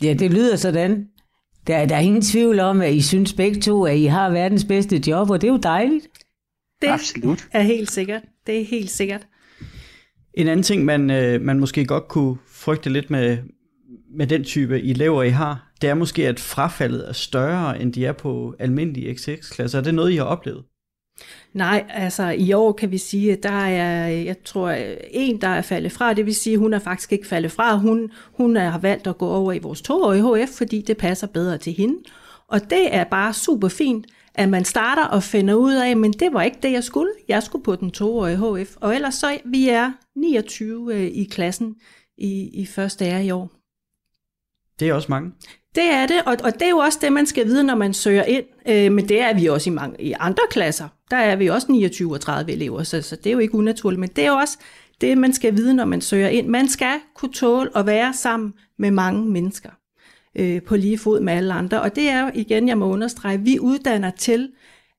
[0.02, 1.08] Ja, det lyder sådan.
[1.66, 4.64] Der, der er ingen tvivl om, at I synes begge to, at I har verdens
[4.64, 6.08] bedste job, og det er jo dejligt.
[6.82, 7.48] Det Absolut.
[7.52, 8.22] er helt sikkert.
[8.46, 9.26] Det er helt sikkert.
[10.34, 13.38] En anden ting, man, øh, man måske godt kunne frygte lidt med,
[14.16, 18.06] med den type elever, I har, det er måske, at frafaldet er større, end de
[18.06, 19.78] er på almindelige XX-klasser.
[19.78, 20.64] Er det noget, I har oplevet?
[21.52, 24.70] Nej, altså i år kan vi sige, at der er, jeg tror,
[25.10, 26.14] en, der er faldet fra.
[26.14, 27.76] Det vil sige, at hun er faktisk ikke faldet fra.
[27.76, 31.58] Hun, hun har valgt at gå over i vores toårige HF, fordi det passer bedre
[31.58, 31.98] til hende.
[32.48, 36.32] Og det er bare super fint, at man starter og finder ud af, men det
[36.32, 37.10] var ikke det, jeg skulle.
[37.28, 38.76] Jeg skulle på den toårige HF.
[38.76, 41.74] Og ellers så, vi er 29 øh, i klassen
[42.18, 43.50] i, i første ære i år.
[44.80, 45.32] Det er også mange.
[45.74, 47.94] Det er det, og, og det er jo også det, man skal vide, når man
[47.94, 48.44] søger ind.
[48.68, 50.88] Øh, men det er vi også i, mange, i andre klasser.
[51.10, 54.00] Der er vi også 29 og 30 elever, så, så det er jo ikke unaturligt.
[54.00, 54.58] Men det er jo også
[55.00, 56.46] det, man skal vide, når man søger ind.
[56.48, 59.70] Man skal kunne tåle at være sammen med mange mennesker
[60.36, 61.82] øh, på lige fod med alle andre.
[61.82, 64.50] Og det er jo igen, jeg må understrege, vi uddanner til,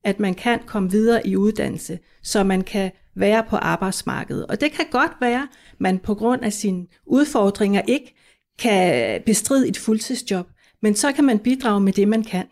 [0.04, 4.46] at man kan komme videre i uddannelse, så man kan være på arbejdsmarkedet.
[4.46, 8.14] Og det kan godt være, at man på grund af sine udfordringer ikke
[8.58, 10.46] kan bestride et fuldtidsjob.
[10.86, 12.46] Men så kan man bidrage med det, man kan.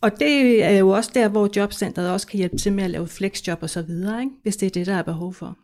[0.00, 3.08] Og det er jo også der, hvor jobcentret også kan hjælpe til med at lave
[3.08, 4.32] flexjob og så videre, ikke?
[4.42, 5.58] hvis det er det, der er behov for.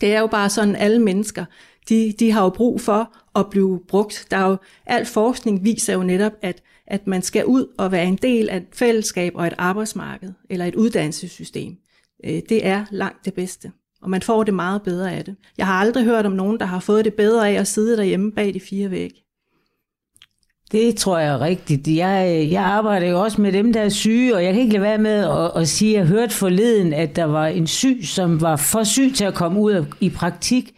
[0.00, 1.44] Det er jo bare sådan, alle mennesker,
[1.88, 4.26] de, de har jo brug for at blive brugt.
[4.30, 8.06] Der er jo, al forskning viser jo netop, at, at man skal ud og være
[8.06, 11.76] en del af et fællesskab og et arbejdsmarked, eller et uddannelsessystem.
[12.24, 15.36] Øh, det er langt det bedste, og man får det meget bedre af det.
[15.58, 18.32] Jeg har aldrig hørt om nogen, der har fået det bedre af at sidde derhjemme
[18.32, 19.27] bag de fire vægge.
[20.72, 21.88] Det tror jeg er rigtigt.
[21.88, 24.82] Jeg, jeg arbejder jo også med dem, der er syge, og jeg kan ikke lade
[24.82, 28.40] være med at, at sige, at jeg hørte forleden, at der var en syg, som
[28.40, 30.74] var for syg til at komme ud i praktik.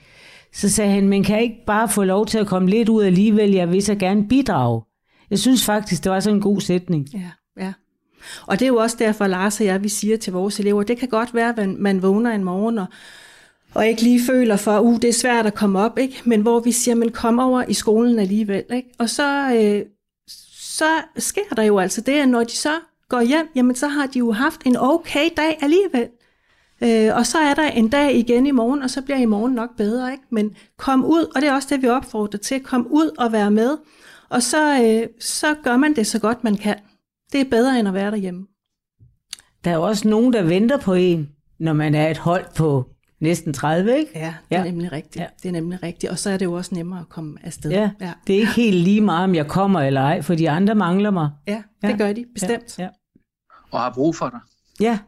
[0.52, 3.50] Så sagde han, men kan ikke bare få lov til at komme lidt ud alligevel?
[3.50, 4.82] Jeg vil så gerne bidrage.
[5.30, 7.08] Jeg synes faktisk, det var sådan en god sætning.
[7.14, 7.30] Ja,
[7.64, 7.72] ja.
[8.46, 10.98] Og det er jo også derfor, Lars og jeg, vi siger til vores elever, det
[10.98, 12.86] kan godt være, at man vågner en morgen og,
[13.74, 16.22] og ikke lige føler for, uh, det er svært at komme op, ikke?
[16.24, 18.64] men hvor vi siger, man kom over i skolen alligevel.
[18.72, 18.88] Ikke?
[18.98, 19.86] Og så, øh,
[20.60, 20.84] så
[21.16, 22.72] sker der jo altså det, at når de så
[23.08, 26.08] går hjem, jamen så har de jo haft en okay dag alligevel.
[26.82, 29.52] Øh, og så er der en dag igen i morgen, og så bliver i morgen
[29.52, 30.12] nok bedre.
[30.12, 30.24] Ikke?
[30.30, 33.50] Men kom ud, og det er også det, vi opfordrer til, kom ud og være
[33.50, 33.76] med.
[34.28, 36.76] Og så, øh, så gør man det så godt man kan.
[37.32, 38.46] Det er bedre end at være derhjemme.
[39.64, 41.28] Der er også nogen, der venter på en,
[41.58, 42.84] når man er et hold på
[43.20, 44.10] næsten 30, ikke?
[44.14, 44.70] Ja, det er ja.
[44.70, 45.16] nemlig rigtigt.
[45.16, 45.26] Ja.
[45.42, 46.12] Det er nemlig rigtigt.
[46.12, 47.70] Og så er det jo også nemmere at komme afsted.
[47.70, 48.12] Ja, ja.
[48.26, 51.10] det er ikke helt lige meget, om jeg kommer eller ej, for de andre mangler
[51.10, 51.30] mig.
[51.46, 51.96] Ja, det ja.
[51.96, 52.78] gør de, bestemt.
[52.78, 52.82] Ja.
[52.82, 52.88] Ja.
[53.70, 54.40] Og har brug for dig.
[54.80, 54.98] Ja.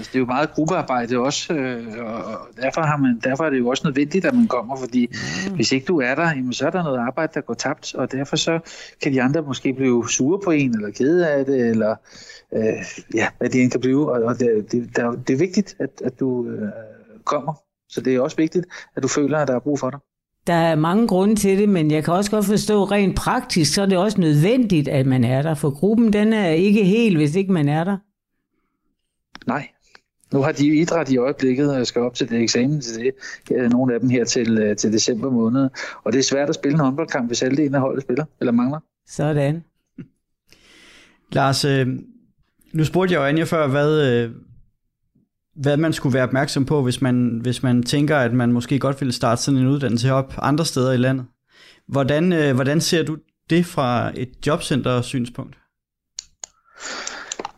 [0.00, 3.58] Altså, det er jo meget gruppearbejde også, øh, og derfor, har man, derfor er det
[3.58, 5.06] jo også nødvendigt, at man kommer, fordi
[5.48, 5.54] mm.
[5.54, 8.12] hvis ikke du er der, jamen, så er der noget arbejde, der går tabt, og
[8.12, 8.58] derfor så
[9.02, 11.96] kan de andre måske blive sure på en, eller kede af det, eller
[12.52, 12.62] øh,
[13.14, 15.90] ja, hvad det end kan blive, og, og det, det, der, det er vigtigt, at,
[16.04, 16.68] at du øh,
[17.24, 17.54] kommer,
[17.88, 19.98] så det er også vigtigt, at du føler, at der er brug for dig.
[20.46, 23.82] Der er mange grunde til det, men jeg kan også godt forstå, rent praktisk, så
[23.82, 27.36] er det også nødvendigt, at man er der, for gruppen den er ikke helt, hvis
[27.36, 27.96] ikke man er der.
[29.46, 29.68] Nej,
[30.32, 33.12] nu har de jo idræt i øjeblikket, og skal op til det eksamen til det.
[33.56, 35.68] Øh, nogle af dem her til, øh, til december måned.
[36.04, 38.80] Og det er svært at spille en håndboldkamp, hvis halvdelen af holdet spiller, eller mangler.
[39.08, 39.64] Sådan.
[41.32, 41.86] Lars, øh,
[42.72, 44.28] nu spurgte jeg jo Anja før, hvad,
[45.56, 49.00] hvad man skulle være opmærksom på, hvis man, hvis man tænker, at man måske godt
[49.00, 51.26] ville starte sådan en uddannelse op andre steder i landet.
[51.88, 53.16] Hvordan, hvordan ser du
[53.50, 55.56] det fra et jobcenter-synspunkt?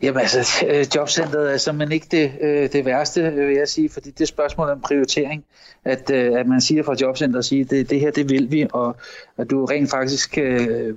[0.03, 0.39] Jamen altså,
[0.71, 4.21] øh, jobcentret er simpelthen ikke det, øh, det værste, øh, vil jeg sige, fordi det
[4.21, 5.45] er spørgsmål om prioritering,
[5.85, 8.97] at, at man siger fra jobcentret at sige, det, det her, det vil vi, og
[9.39, 10.39] at du rent faktisk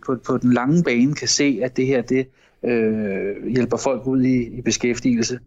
[0.05, 2.27] på, på den lange bane kan se, at det her, det
[2.65, 5.39] øh, hjælper folk ud i, i beskæftigelse.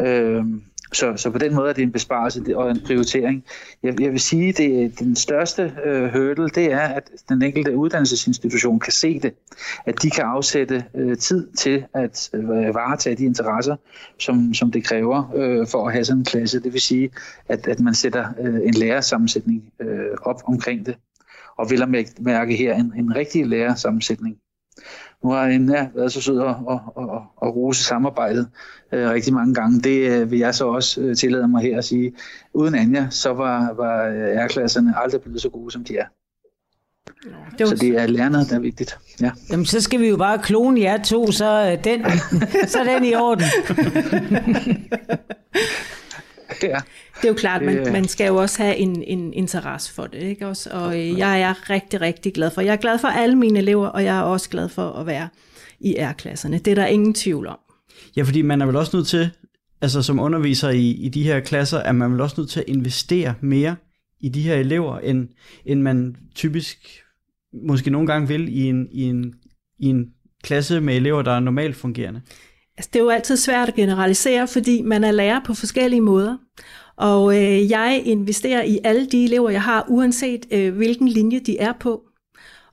[0.00, 0.44] Øh,
[0.92, 3.44] så, så på den måde er det en besparelse og en prioritering.
[3.82, 7.76] Jeg, jeg vil sige, at det, den største øh, hurdle, det er, at den enkelte
[7.76, 9.34] uddannelsesinstitution kan se det.
[9.86, 13.76] At de kan afsætte øh, tid til at øh, varetage de interesser,
[14.18, 16.62] som, som det kræver øh, for at have sådan en klasse.
[16.62, 17.10] Det vil sige,
[17.48, 20.96] at, at man sætter øh, en lærersammensætning øh, op omkring det.
[21.56, 21.88] Og vil at
[22.20, 24.36] mærke her en, en rigtig lærersammensætning.
[25.24, 27.04] Nu har Anja været så sød at, at, at,
[27.42, 28.48] at rose samarbejdet
[28.92, 29.80] øh, rigtig mange gange.
[29.80, 32.12] Det øh, vil jeg så også øh, tillade mig her at sige.
[32.54, 34.10] Uden Anja, så var, var
[34.46, 36.04] R-klasserne aldrig blevet så gode, som de er.
[37.58, 38.98] Det så det er lærerne, der er vigtigt.
[39.20, 39.30] Ja.
[39.50, 42.04] Jamen, så skal vi jo bare klone jer to, så den,
[42.72, 43.44] så er den i orden.
[46.68, 46.78] ja.
[47.16, 50.22] Det er jo klart, man, man skal jo også have en, en interesse for det,
[50.22, 50.70] ikke også?
[50.72, 52.60] Og øh, jeg er rigtig, rigtig glad for.
[52.60, 55.28] Jeg er glad for alle mine elever, og jeg er også glad for at være
[55.80, 56.58] i R-klasserne.
[56.58, 57.58] Det er der ingen tvivl om.
[58.16, 59.30] Ja, fordi man er vel også nødt til,
[59.80, 62.66] altså som underviser i, i de her klasser, er man vel også nødt til at
[62.68, 63.76] investere mere
[64.20, 65.28] i de her elever, end,
[65.64, 67.02] end man typisk
[67.52, 69.34] måske nogle gange vil i en, i en,
[69.78, 70.10] i en
[70.42, 72.20] klasse med elever, der er normalt fungerende.
[72.76, 76.36] Altså, det er jo altid svært at generalisere, fordi man er lærer på forskellige måder.
[76.96, 81.58] Og øh, jeg investerer i alle de elever, jeg har, uanset øh, hvilken linje de
[81.58, 82.02] er på.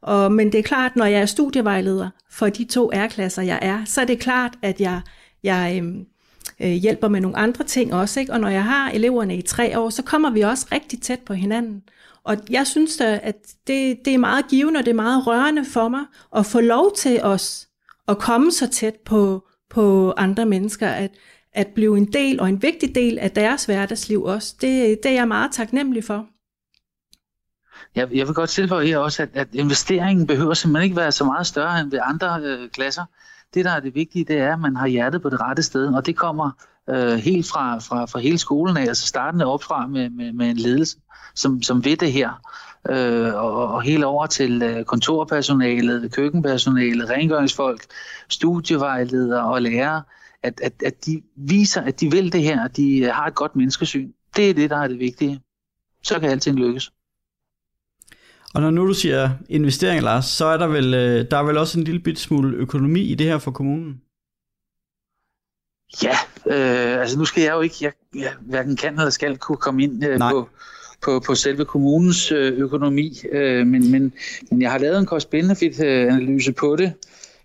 [0.02, 3.86] Og, men det er klart, når jeg er studievejleder for de to R-klasser, jeg er,
[3.86, 5.02] så er det klart, at jeg,
[5.44, 6.06] jeg øhm,
[6.60, 8.20] øh, hjælper med nogle andre ting også.
[8.20, 8.34] Ikke?
[8.34, 11.34] Og når jeg har eleverne i tre år, så kommer vi også rigtig tæt på
[11.34, 11.82] hinanden.
[12.24, 13.36] Og jeg synes da, at
[13.68, 16.06] det, det er meget givende, og det er meget rørende for mig
[16.36, 17.68] at få lov til os
[18.08, 21.12] at komme så tæt på, på andre mennesker, at,
[21.54, 24.56] at blive en del og en vigtig del af deres hverdagsliv også.
[24.62, 26.26] Det, det er jeg meget taknemmelig for.
[27.96, 31.26] Jeg, jeg vil godt tilføje her også, at, at investeringen behøver simpelthen ikke være så
[31.26, 33.06] meget større end ved andre øh, klasser.
[33.54, 35.88] Det, der er det vigtige, det er, at man har hjertet på det rette sted,
[35.88, 36.52] og det kommer
[36.90, 40.50] øh, helt fra, fra, fra hele skolen af, altså startende op fra med, med, med
[40.50, 40.98] en ledelse,
[41.36, 42.42] som, som ved det her,
[42.90, 47.86] øh, og, og hele over til øh, kontorpersonalet, køkkenpersonalet, rengøringsfolk,
[48.30, 50.04] studievejledere og lærere,
[50.44, 53.56] at, at, at de viser, at de vil det her, at de har et godt
[53.56, 54.12] menneskesyn.
[54.36, 55.42] Det er det, der er det vigtige.
[56.04, 56.92] Så kan alting lykkes.
[58.54, 61.58] Og når nu du siger investering, Lars, så er der vel, øh, der er vel
[61.58, 64.02] også en lille bit smule økonomi i det her for kommunen?
[66.04, 69.58] Ja, øh, altså nu skal jeg jo ikke, jeg, jeg hverken kan eller skal kunne
[69.58, 70.50] komme ind øh, på,
[71.02, 74.14] på, på selve kommunens øh, økonomi, øh, men, men,
[74.52, 76.94] men jeg har lavet en cost-benefit-analyse på det,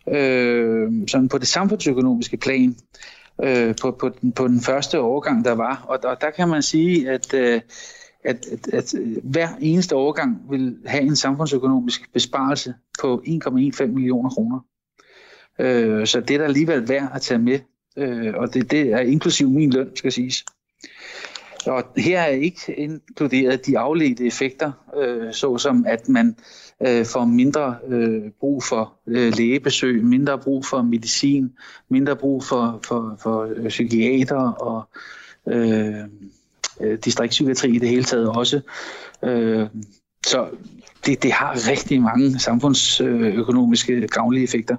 [0.09, 2.77] øh, sådan på det samfundsøkonomiske plan,
[3.43, 5.85] øh, på, på, den, på den første årgang, der var.
[5.89, 7.61] Og, og der kan man sige, at, øh,
[8.25, 14.61] at, at, at hver eneste overgang vil have en samfundsøkonomisk besparelse på 1,15 millioner kroner.
[15.59, 17.59] Øh, så det er der alligevel værd at tage med,
[17.97, 20.45] øh, og det, det er inklusiv min løn, skal siges.
[21.67, 24.73] Og her er ikke inkluderet de afledte effekter,
[25.03, 26.37] øh, såsom at man
[26.87, 31.53] øh, får mindre øh, brug for øh, lægebesøg, mindre brug for medicin,
[31.89, 34.89] mindre brug for, for, for øh, psykiater og
[35.49, 35.95] øh,
[36.81, 38.61] øh, distriktspsykiatri i det hele taget også.
[39.25, 39.67] Øh,
[40.27, 40.49] så
[41.07, 44.77] det, det har rigtig mange samfundsøkonomiske gavnlige effekter.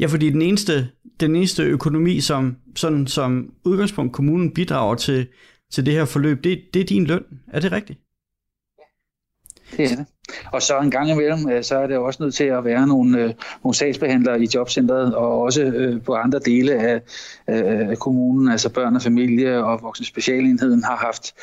[0.00, 0.88] Ja, fordi den eneste,
[1.20, 5.26] den eneste økonomi, som, sådan, som udgangspunkt kommunen bidrager til,
[5.72, 7.24] til det her forløb, det, det er din løn.
[7.52, 7.98] Er det rigtigt?
[9.76, 10.06] Det er det.
[10.52, 13.18] Og så en gang imellem, øh, så er det også nødt til at være nogle,
[13.18, 17.02] øh, nogle sagsbehandlere i jobcentret, og også øh, på andre dele af,
[17.46, 21.34] af kommunen, altså børn og familie og voksen specialenheden har haft,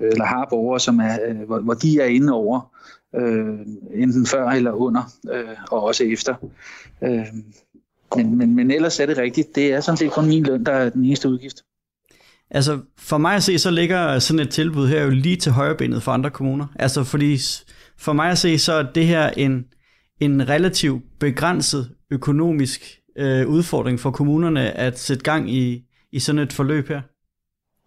[0.00, 2.72] eller har borgere, som er, hvor, hvor de er inde over,
[3.94, 5.12] enten før eller under,
[5.70, 6.34] og også efter.
[8.16, 10.72] men, men, men ellers er det rigtigt, det er sådan set kun min løn, der
[10.72, 11.62] er den eneste udgift.
[12.50, 16.02] Altså, for mig at se, så ligger sådan et tilbud her jo lige til højrebenet
[16.02, 16.66] for andre kommuner.
[16.76, 17.38] Altså, fordi
[17.98, 19.64] for mig at se, så er det her en,
[20.20, 26.52] en relativt begrænset økonomisk øh, udfordring for kommunerne at sætte gang i, i sådan et
[26.52, 27.00] forløb her.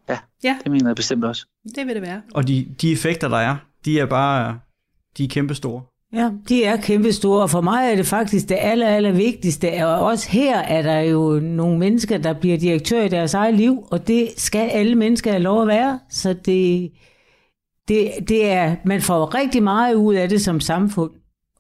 [0.10, 1.46] Ja, ja, det mener jeg bestemt også.
[1.76, 2.22] Det vil det være.
[2.34, 4.60] Og de, de effekter, der er, de er bare
[5.18, 5.84] de er kæmpe store.
[6.14, 9.86] Ja, de er kæmpe store, og for mig er det faktisk det aller, aller vigtigste.
[9.86, 13.88] Og også her er der jo nogle mennesker, der bliver direktør i deres eget liv,
[13.92, 16.00] og det skal alle mennesker have lov at være.
[16.10, 16.92] Så det,
[17.88, 21.12] det, det er, man får rigtig meget ud af det som samfund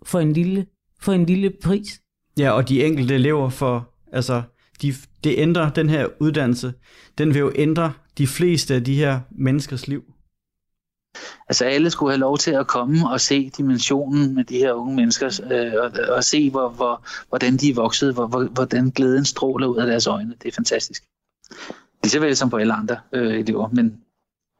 [0.03, 0.65] for en lille,
[1.01, 2.01] for en lille pris.
[2.39, 4.41] Ja, og de enkelte elever for, altså,
[4.81, 4.93] de,
[5.23, 6.73] det ændrer den her uddannelse,
[7.17, 10.03] den vil jo ændre de fleste af de her menneskers liv.
[11.49, 14.95] Altså alle skulle have lov til at komme og se dimensionen med de her unge
[14.95, 19.25] mennesker, øh, og, og se, hvor, hvor, hvordan de er vokset, hvor, hvor, hvordan glæden
[19.25, 20.33] stråler ud af deres øjne.
[20.43, 21.03] Det er fantastisk.
[22.03, 23.97] Lige så vel som på alle andre øh, elever, men,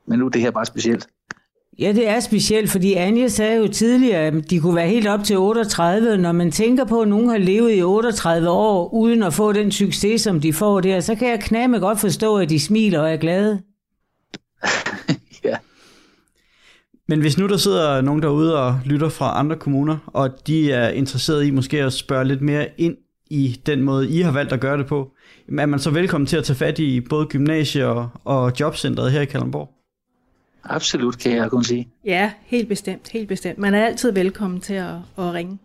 [0.06, 1.08] men nu er det her bare specielt.
[1.80, 5.24] Ja, det er specielt, fordi Anja sagde jo tidligere, at de kunne være helt op
[5.24, 6.18] til 38.
[6.18, 9.72] Når man tænker på, at nogen har levet i 38 år, uden at få den
[9.72, 13.14] succes, som de får der, så kan jeg knæme godt forstå, at de smiler og
[13.14, 13.62] er glade.
[17.08, 20.90] Men hvis nu der sidder nogen derude og lytter fra andre kommuner, og de er
[20.90, 22.98] interesseret i måske at spørge lidt mere ind
[23.30, 25.12] i den måde, I har valgt at gøre det på,
[25.60, 29.22] er man så velkommen til at tage fat i både gymnasiet og, og jobcentret her
[29.22, 29.70] i Kalundborg?
[30.64, 31.88] Absolut, kan jeg kun sige.
[32.06, 33.58] Ja, helt bestemt, helt bestemt.
[33.58, 35.60] Man er altid velkommen til at, at ringe.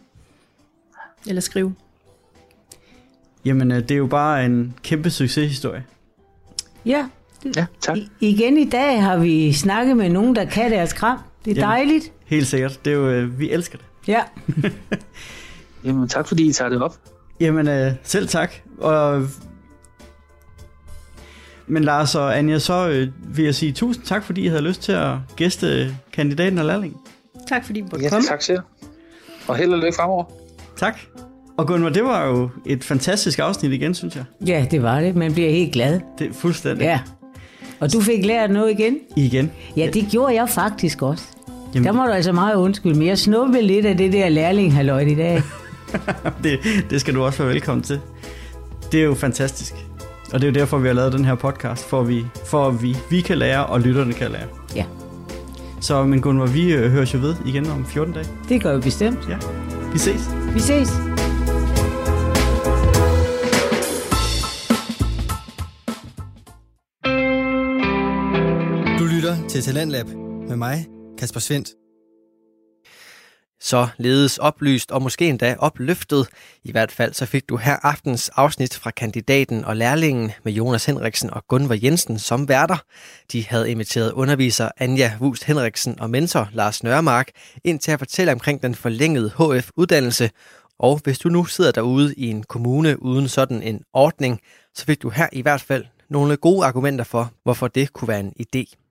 [1.26, 1.74] Eller skrive.
[3.44, 5.84] Jamen, øh, det er jo bare en kæmpe succeshistorie.
[6.86, 7.08] Ja,
[7.56, 7.96] Ja, tak.
[7.96, 11.18] I, igen i dag har vi snakket med nogen, der kan deres kram.
[11.44, 11.68] Det er Jamen.
[11.70, 12.12] dejligt.
[12.26, 12.84] Helt sikkert.
[12.84, 13.86] Det er jo, øh, vi elsker det.
[14.08, 14.20] Ja.
[15.84, 16.96] Jamen, tak fordi I tager det op.
[17.40, 18.52] Jamen, øh, selv tak.
[18.78, 19.22] Og...
[21.66, 24.82] Men Lars og Anja, så øh, vil jeg sige tusind tak, fordi I havde lyst
[24.82, 27.00] til at gæste kandidaten og lærlingen.
[27.48, 28.26] Tak fordi du måtte Ja, komme.
[28.28, 28.60] tak selv.
[29.48, 30.24] Og held og lykke fremover.
[30.76, 30.98] Tak.
[31.58, 34.24] Og Gunvar, det var jo et fantastisk afsnit igen, synes jeg.
[34.46, 35.16] ja, det var det.
[35.16, 36.00] Man bliver helt glad.
[36.18, 36.84] Det er fuldstændig.
[36.84, 37.00] Ja.
[37.80, 38.96] Og du fik lært noget igen?
[39.16, 39.50] Igen.
[39.76, 41.24] Ja, det gjorde jeg faktisk også.
[41.74, 44.72] Jamen- Der må du altså meget undskylde, men jeg snuppede lidt af det der lærling
[45.10, 45.42] i dag.
[46.44, 46.58] det,
[46.90, 48.00] det skal du også være velkommen til.
[48.92, 49.74] Det er jo fantastisk.
[50.32, 52.68] Og det er jo derfor, vi har lavet den her podcast, for at vi, for
[52.68, 54.42] at vi, vi kan lære, og lytterne kan lære.
[54.76, 54.84] Ja,
[55.80, 58.26] Så men Gunvar, vi øh, høres jo ved igen om 14 dage.
[58.48, 59.18] det gør vi bestemt.
[59.28, 59.36] Ja,
[59.92, 60.20] vi ses.
[60.54, 60.88] Vi ses.
[69.56, 70.06] Til Talentlab
[70.48, 70.86] med mig,
[71.18, 71.68] Kasper Svendt.
[73.60, 76.28] Så ledes oplyst og måske endda opløftet.
[76.64, 80.84] I hvert fald så fik du her aftens afsnit fra kandidaten og lærlingen med Jonas
[80.86, 82.76] Henriksen og Gunvar Jensen som værter.
[83.32, 87.30] De havde inviteret underviser Anja Wust Henriksen og mentor Lars Nørmark
[87.64, 90.30] ind til at fortælle omkring den forlængede HF-uddannelse.
[90.78, 94.40] Og hvis du nu sidder derude i en kommune uden sådan en ordning,
[94.74, 98.20] så fik du her i hvert fald nogle gode argumenter for, hvorfor det kunne være
[98.20, 98.85] en idé.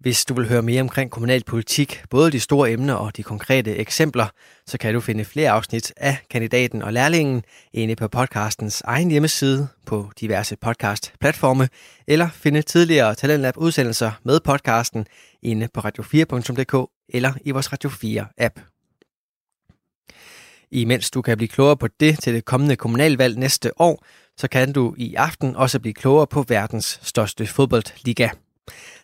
[0.00, 4.26] Hvis du vil høre mere omkring kommunalpolitik, både de store emner og de konkrete eksempler,
[4.66, 7.42] så kan du finde flere afsnit af kandidaten og lærlingen
[7.72, 11.68] inde på podcastens egen hjemmeside på diverse podcast-platforme,
[12.06, 15.06] eller finde tidligere Talentlab udsendelser med podcasten
[15.42, 18.60] inde på radio4.dk eller i vores Radio 4-app.
[20.70, 24.04] Imens du kan blive klogere på det til det kommende kommunalvalg næste år,
[24.36, 28.28] så kan du i aften også blive klogere på verdens største fodboldliga.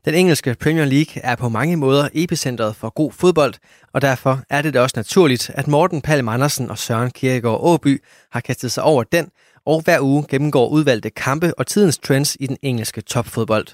[0.05, 3.55] Den engelske Premier League er på mange måder epicentret for god fodbold,
[3.93, 8.03] og derfor er det da også naturligt, at Morten Palm Andersen og Søren Kierkegaard Åby
[8.33, 9.29] har kastet sig over den,
[9.67, 13.67] og hver uge gennemgår udvalgte kampe og tidens trends i den engelske topfodbold.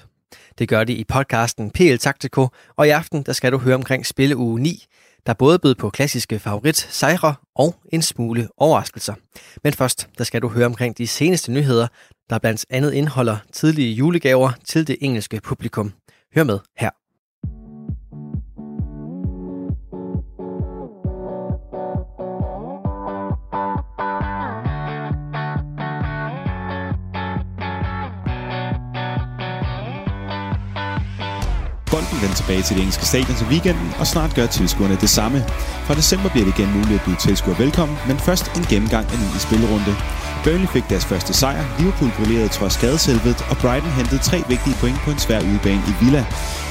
[0.59, 4.05] Det gør de i podcasten PL Taktiko, og i aften der skal du høre omkring
[4.05, 4.85] spilleuge 9,
[5.25, 9.13] der både bød på klassiske favorit sejre og en smule overraskelser.
[9.63, 11.87] Men først, der skal du høre omkring de seneste nyheder,
[12.31, 15.93] der blandt andet indeholder tidlige julegaver til det engelske publikum.
[16.35, 16.89] Hør med her.
[31.91, 35.39] Bolden vender tilbage til det engelske stadion til weekenden, og snart gør tilskuerne det samme.
[35.85, 39.17] Fra december bliver det igen muligt at byde tilskuere velkommen, men først en gennemgang af
[39.21, 39.93] den i spillerunde.
[40.43, 44.99] Burnley fik deres første sejr, Liverpool brillerede trods skadeselvet, og Brighton hentede tre vigtige point
[45.05, 46.25] på en svær udebane i Villa.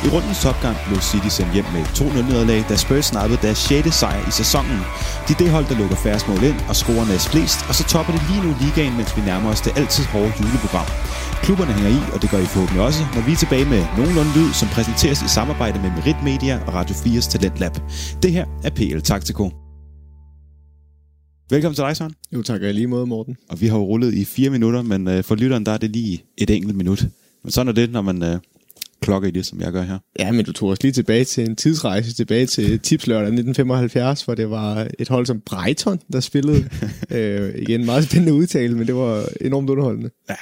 [0.05, 3.95] I rundens topgang blev City sendt hjem med et 2-0-nederlag, da Spurs snappede deres 6.
[3.95, 4.81] sejr i sæsonen.
[5.29, 7.85] De er det hold, der lukker færre mål ind og scorer næst flest, og så
[7.85, 10.87] topper det lige nu ligaen, mens vi nærmer os det altid hårde juleprogram.
[11.43, 14.33] Klubberne hænger i, og det gør I forhåbentlig også, når vi er tilbage med nogenlunde
[14.37, 17.75] lyd, som præsenteres i samarbejde med Merit Media og Radio 4's Talentlab.
[18.23, 19.60] Det her er PL Taktiko.
[21.51, 22.15] Velkommen til dig, Søren.
[22.33, 23.37] Jo, tak og i lige måde, Morten.
[23.49, 25.91] Og vi har jo rullet i fire minutter, men øh, for lytteren der er det
[25.91, 27.07] lige et enkelt minut.
[27.43, 28.39] Men sådan er det, når man, øh,
[29.01, 29.99] klokke i det, som jeg gør her.
[30.19, 34.35] Ja, men du tog os lige tilbage til en tidsrejse, tilbage til Tipslørdag 1975, hvor
[34.35, 36.69] det var et hold som Brighton, der spillede.
[37.11, 40.11] øh, igen, meget spændende udtale, men det var enormt underholdende.
[40.29, 40.35] Ja,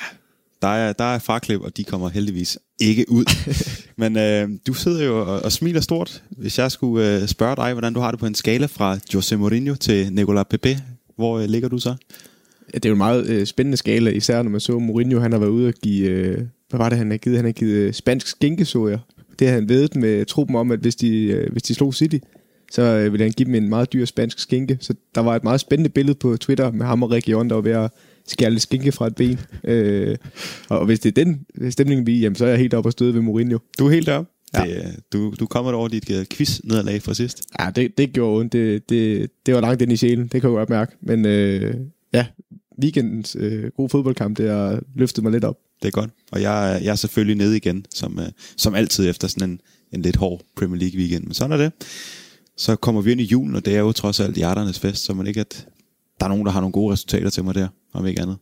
[0.62, 3.24] der er, der er farklip, og de kommer heldigvis ikke ud.
[4.02, 6.22] Men øh, du sidder jo og, og smiler stort.
[6.30, 9.36] Hvis jeg skulle øh, spørge dig, hvordan du har det på en skala fra Jose
[9.36, 10.78] Mourinho til Nicolas Pepe,
[11.18, 11.94] hvor øh, ligger du så?
[12.74, 15.32] Ja, det er jo en meget øh, spændende skala, især når man så Mourinho, han
[15.32, 16.38] har været ude og give, øh,
[16.70, 17.36] hvad var det han har givet?
[17.38, 18.98] Han har givet øh, spansk skinkesoja.
[19.38, 22.18] Det har han vedet med truppen om, at hvis de, øh, hvis de slog City,
[22.72, 24.78] så øh, ville han give dem en meget dyr spansk skinke.
[24.80, 27.62] Så der var et meget spændende billede på Twitter med ham og Region, der var
[27.62, 27.90] ved at
[28.26, 29.40] skære lidt skinke fra et ben.
[29.64, 30.16] Øh,
[30.68, 33.14] og hvis det er den stemning, vi jamen, så er jeg helt oppe og støde
[33.14, 33.58] ved Mourinho.
[33.78, 34.30] Du er helt deroppe?
[34.56, 34.64] Ja.
[34.64, 37.42] Det, øh, du, du kommer over dit uh, quiz-nederlag fra sidst.
[37.60, 38.52] Ja, det, det gjorde ondt.
[38.52, 40.92] Det, det, det var langt ind i sjælen, det kan jeg godt mærke.
[41.00, 41.74] Men øh,
[42.12, 42.26] ja,
[42.82, 45.56] weekendens øh, gode fodboldkamp, det har løftet mig lidt op.
[45.82, 46.10] Det er godt.
[46.32, 48.24] Og jeg, er- jeg er selvfølgelig nede igen, som, uh,
[48.56, 49.60] som altid efter sådan en,
[49.92, 51.24] en lidt hård Premier League weekend.
[51.24, 51.72] Men sådan er det.
[52.56, 55.14] Så kommer vi ind i julen, og det er jo trods alt hjerternes fest, så
[55.14, 55.66] man ikke at
[56.20, 58.36] der er nogen, der har nogle gode resultater til mig der, om ikke andet.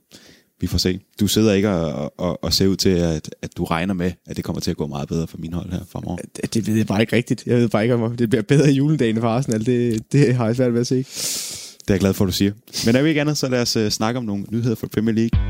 [0.61, 1.01] Vi får se.
[1.21, 4.37] Du sidder ikke og, og, og ser ud til, at, at du regner med, at
[4.37, 6.17] det kommer til at gå meget bedre for min hold her fremover.
[6.37, 7.47] Det, det ved jeg bare ikke rigtigt.
[7.47, 9.67] Jeg ved bare ikke, om det bliver bedre i juledagen for Arsenal.
[9.67, 10.97] Det, det har jeg svært ved at se.
[10.97, 12.53] Det er jeg glad for, at du siger.
[12.87, 15.15] Men er vi ikke andet, så lad os uh, snakke om nogle nyheder fra Premier
[15.15, 15.41] League.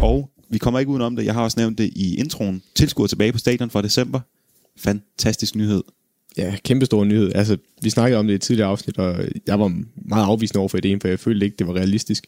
[0.00, 1.24] Og vi kommer ikke udenom det.
[1.24, 2.62] Jeg har også nævnt det i introen.
[2.74, 4.20] Tilskuer tilbage på stadion fra december.
[4.78, 5.82] Fantastisk nyhed.
[6.36, 7.32] Ja, kæmpe stor nyhed.
[7.34, 9.68] Altså, vi snakkede om det i et tidligere afsnit, og jeg var
[10.08, 12.26] meget afvisende over for ideen, for jeg følte ikke, det var realistisk.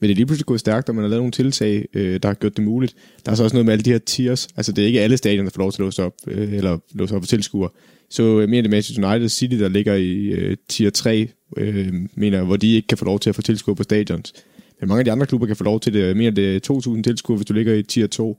[0.00, 2.28] Men det er lige pludselig gået stærkt, og man har lavet nogle tiltag, øh, der
[2.28, 2.94] har gjort det muligt.
[3.26, 4.48] Der er så også noget med alle de her tiers.
[4.56, 6.78] Altså, det er ikke alle stadioner, der får lov til at låse op, øh, eller
[6.94, 7.70] låse op for tilskuere.
[8.10, 12.38] Så øh, mere det Manchester United City, der ligger i øh, tier 3, øh, mener,
[12.38, 14.32] jeg, hvor de ikke kan få lov til at få tilskuere på stadions.
[14.80, 16.06] Men mange af de andre klubber kan få lov til det.
[16.06, 18.38] Jeg mener, det er 2.000 tilskuere, hvis du ligger i tier 2.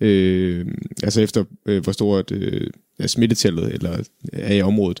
[0.00, 0.66] Øh,
[1.02, 2.66] altså efter, øh, hvor stort øh,
[3.06, 3.98] smittetallet eller
[4.32, 5.00] er i området.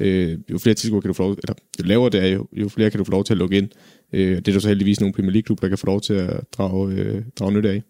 [0.00, 2.68] Øh, jo flere tilskuere kan du få lov, eller jo lavere det er, jo, jo
[2.68, 3.68] flere kan du få lov til at lukke ind.
[4.12, 6.40] Øh, det er der så heldigvis nogle Premier League-klubber, der kan få lov til at
[6.58, 7.82] drage, øh, drage nytte af.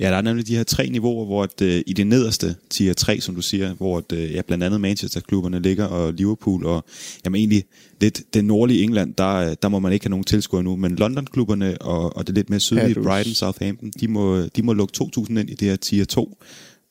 [0.00, 2.92] Ja, der er nemlig de her tre niveauer, hvor at, øh, i det nederste tier
[2.92, 6.84] 3, som du siger, hvor at, øh, ja, blandt andet Manchester-klubberne ligger, og Liverpool, og
[7.24, 7.64] jamen egentlig
[8.00, 10.96] lidt det nordlige England, der, øh, der må man ikke have nogen tilskuere nu, men
[10.96, 14.72] London-klubberne og, og det lidt mere sydlige, Ja, du- Brighton, Southampton, de må, de må
[14.72, 16.38] lukke 2.000 ind i det her tier 2.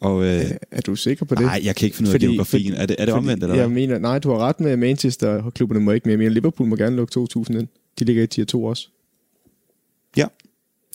[0.04, 1.42] Og øh, Er du sikker på det?
[1.44, 2.74] nej, jeg kan ikke finde ud af geografien.
[2.74, 5.80] Er det, er det omvendt, eller Jeg mener, nej, du har ret med, at Manchester-klubberne
[5.80, 6.18] må ikke mere.
[6.18, 7.68] Mener, Liverpool må gerne lukke 2.000 ind.
[8.00, 8.88] De ligger i tier 2 også.
[10.18, 10.26] Ja,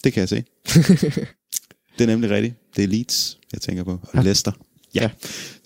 [0.04, 0.36] det kan jeg se.
[1.98, 2.54] det er nemlig rigtigt.
[2.76, 3.90] Det er Leeds, jeg tænker på.
[3.92, 4.20] Og Ja.
[4.22, 4.52] Leicester.
[4.94, 5.10] Ja, Ja.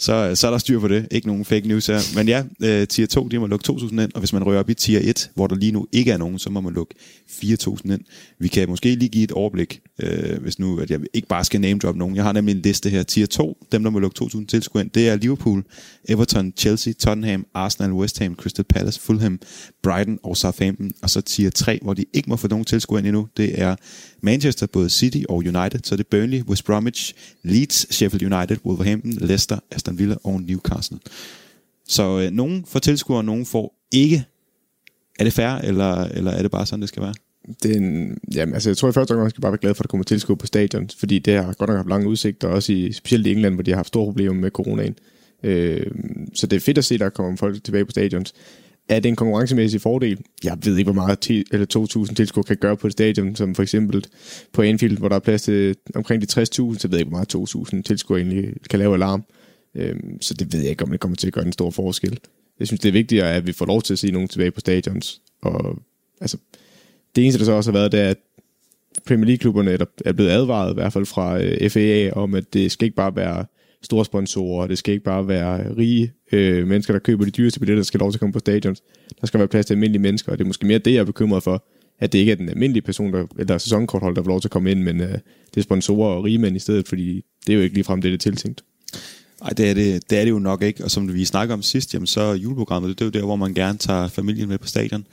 [0.03, 1.07] Så, så er der styr på det.
[1.11, 1.99] Ikke nogen fake news her.
[2.17, 4.71] Men ja, øh, tier 2, de må lukke 2.000 ind, og hvis man rører op
[4.71, 6.95] i tier 1, hvor der lige nu ikke er nogen, så må man lukke
[7.31, 8.01] 4.000 ind.
[8.39, 11.61] Vi kan måske lige give et overblik, øh, hvis nu at jeg ikke bare skal
[11.61, 12.17] name drop nogen.
[12.17, 13.03] Jeg har nemlig en liste her.
[13.03, 15.65] Tier 2, dem der må lukke 2.000 tilskuere ind, det er Liverpool,
[16.09, 19.41] Everton, Chelsea, Tottenham, Arsenal, West Ham, Crystal Palace, Fulham,
[19.83, 20.91] Brighton og Southampton.
[21.03, 23.77] Og så tier 3, hvor de ikke må få nogen tilskuere ind endnu, det er
[24.23, 25.81] Manchester, både City og United.
[25.85, 30.99] Så det er Burnley, West Bromwich, Leeds, Sheffield United, Wolverhampton, Leicester, Aston Villa og Newcastle.
[31.89, 34.25] Så øh, nogen får tilskuere, og nogen får ikke.
[35.19, 37.15] Er det fair, eller, eller er det bare sådan, det skal være?
[37.63, 39.83] Det er en, jamen, altså, jeg tror i første omgang, skal bare være glad for,
[39.83, 42.73] at der kommer tilskuere på stadion, fordi det har godt nok haft lange udsigter, også
[42.73, 44.95] i, specielt i England, hvor de har haft store problemer med coronaen.
[45.43, 45.87] Øh,
[46.35, 48.35] så det er fedt at se, at der kommer folk tilbage på stadions.
[48.89, 50.19] Er det en konkurrencemæssig fordel?
[50.45, 53.55] Jeg ved ikke, hvor meget 10 eller 2.000 tilskuere kan gøre på et stadion, som
[53.55, 54.05] for eksempel
[54.53, 57.19] på Anfield, hvor der er plads til omkring de 60.000, så ved jeg ikke, hvor
[57.19, 59.25] meget 2.000 tilskuere egentlig kan lave alarm.
[59.29, 59.42] Øh,
[59.75, 62.19] Øhm, så det ved jeg ikke, om det kommer til at gøre en stor forskel.
[62.59, 64.61] Jeg synes, det er vigtigere, at vi får lov til at se nogen tilbage på
[64.61, 65.23] stadions.
[65.43, 65.79] Og
[66.21, 66.37] altså,
[67.17, 68.19] det eneste, der så også har været, det er, at
[69.07, 72.73] Premier League-klubberne er er blevet advaret, i hvert fald fra øh, FAA, om at det
[72.73, 73.45] skal ikke bare være
[73.83, 77.79] store sponsorer, det skal ikke bare være rige øh, mennesker, der køber de dyreste billetter,
[77.79, 78.83] der skal have lov til at komme på stadions.
[79.21, 81.05] Der skal være plads til almindelige mennesker, og det er måske mere det, jeg er
[81.05, 81.65] bekymret for,
[81.99, 84.53] at det ikke er den almindelige person, der, eller sæsonkortholder, der får lov til at
[84.53, 85.09] komme ind, men øh,
[85.55, 88.13] det er sponsorer og rige mænd i stedet, fordi det er jo ikke ligefrem det,
[88.13, 88.65] det er tiltænkt.
[89.43, 90.85] Nej, det er det, det er det jo nok ikke.
[90.85, 93.37] Og som vi snakker om sidst, jamen, så er juleprogrammet, det er jo der, hvor
[93.37, 95.07] man gerne tager familien med på stadion.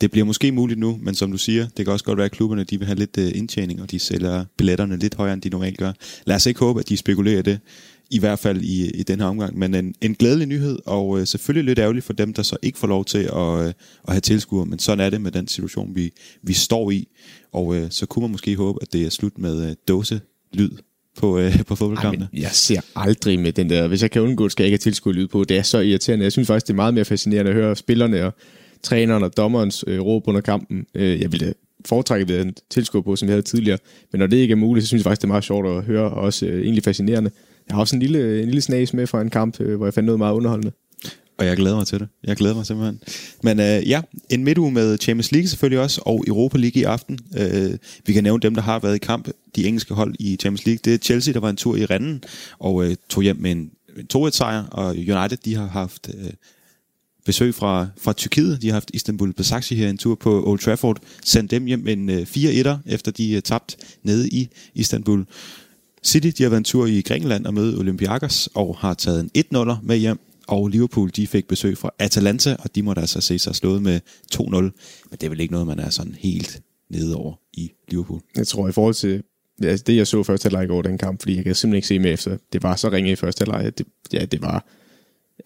[0.00, 2.32] Det bliver måske muligt nu, men som du siger, det kan også godt være, at
[2.32, 5.48] klubberne de vil have lidt øh, indtjening, og de sælger billetterne lidt højere, end de
[5.48, 5.92] normalt gør.
[6.26, 7.60] Lad os ikke håbe, at de spekulerer det,
[8.10, 9.58] i hvert fald i, i den her omgang.
[9.58, 12.78] Men en, en glædelig nyhed, og øh, selvfølgelig lidt ærgerligt for dem, der så ikke
[12.78, 13.74] får lov til at, øh, at
[14.08, 16.12] have tilskuer, men sådan er det med den situation, vi,
[16.42, 17.08] vi står i.
[17.52, 20.20] Og øh, så kunne man måske håbe, at det er slut med øh, dåse
[20.52, 20.70] lyd
[21.18, 22.28] på, øh, på fodboldkampene.
[22.32, 24.90] jeg ser aldrig med den der, hvis jeg kan undgå, det, skal jeg ikke have
[24.90, 25.44] tilskud lyd på.
[25.44, 26.22] Det er så irriterende.
[26.22, 28.34] Jeg synes faktisk, det er meget mere fascinerende at høre spillerne og
[28.82, 30.86] træneren og dommerens øh, råb under kampen.
[30.94, 31.54] Øh, jeg ville
[31.86, 33.78] foretrække det tilskuer på, som jeg havde tidligere.
[34.12, 35.84] Men når det ikke er muligt, så synes jeg faktisk, det er meget sjovt at
[35.84, 37.30] høre, og også øh, egentlig fascinerende,
[37.68, 39.94] jeg har også en lille, en lille snas med fra en kamp, øh, hvor jeg
[39.94, 40.72] fandt noget meget underholdende.
[41.38, 42.08] Og jeg glæder mig til det.
[42.24, 43.00] Jeg glæder mig simpelthen.
[43.42, 47.18] Men øh, ja, en midtuge med Champions League selvfølgelig også, og Europa League i aften.
[47.36, 50.66] Øh, vi kan nævne dem, der har været i kamp, de engelske hold i Champions
[50.66, 50.80] League.
[50.84, 52.22] Det er Chelsea, der var en tur i rennen,
[52.58, 56.30] og øh, tog hjem med en, en 2-1-sejr, og United, de har haft øh,
[57.24, 58.62] besøg fra, fra Tyrkiet.
[58.62, 60.98] De har haft Istanbul Besiktas her en tur på Old Trafford.
[61.24, 65.26] Sendt dem hjem med en øh, 4-1'er, efter de øh, tabt nede i Istanbul.
[66.04, 69.44] City, de har været en tur i Grækenland og møde Olympiakos, og har taget en
[69.54, 70.18] 1-0'er med hjem
[70.48, 74.00] og Liverpool de fik besøg fra Atalanta, og de måtte altså se sig slået med
[74.34, 74.46] 2-0.
[74.50, 74.72] Men
[75.10, 78.20] det er vel ikke noget, man er sådan helt nede over i Liverpool.
[78.36, 79.22] Jeg tror i forhold til
[79.62, 81.98] ja, det, jeg så første halvleg over den kamp, fordi jeg kan simpelthen ikke se
[81.98, 82.36] med efter.
[82.52, 83.78] Det var så ringe i første halvleg.
[83.78, 84.66] Det, ja, det var,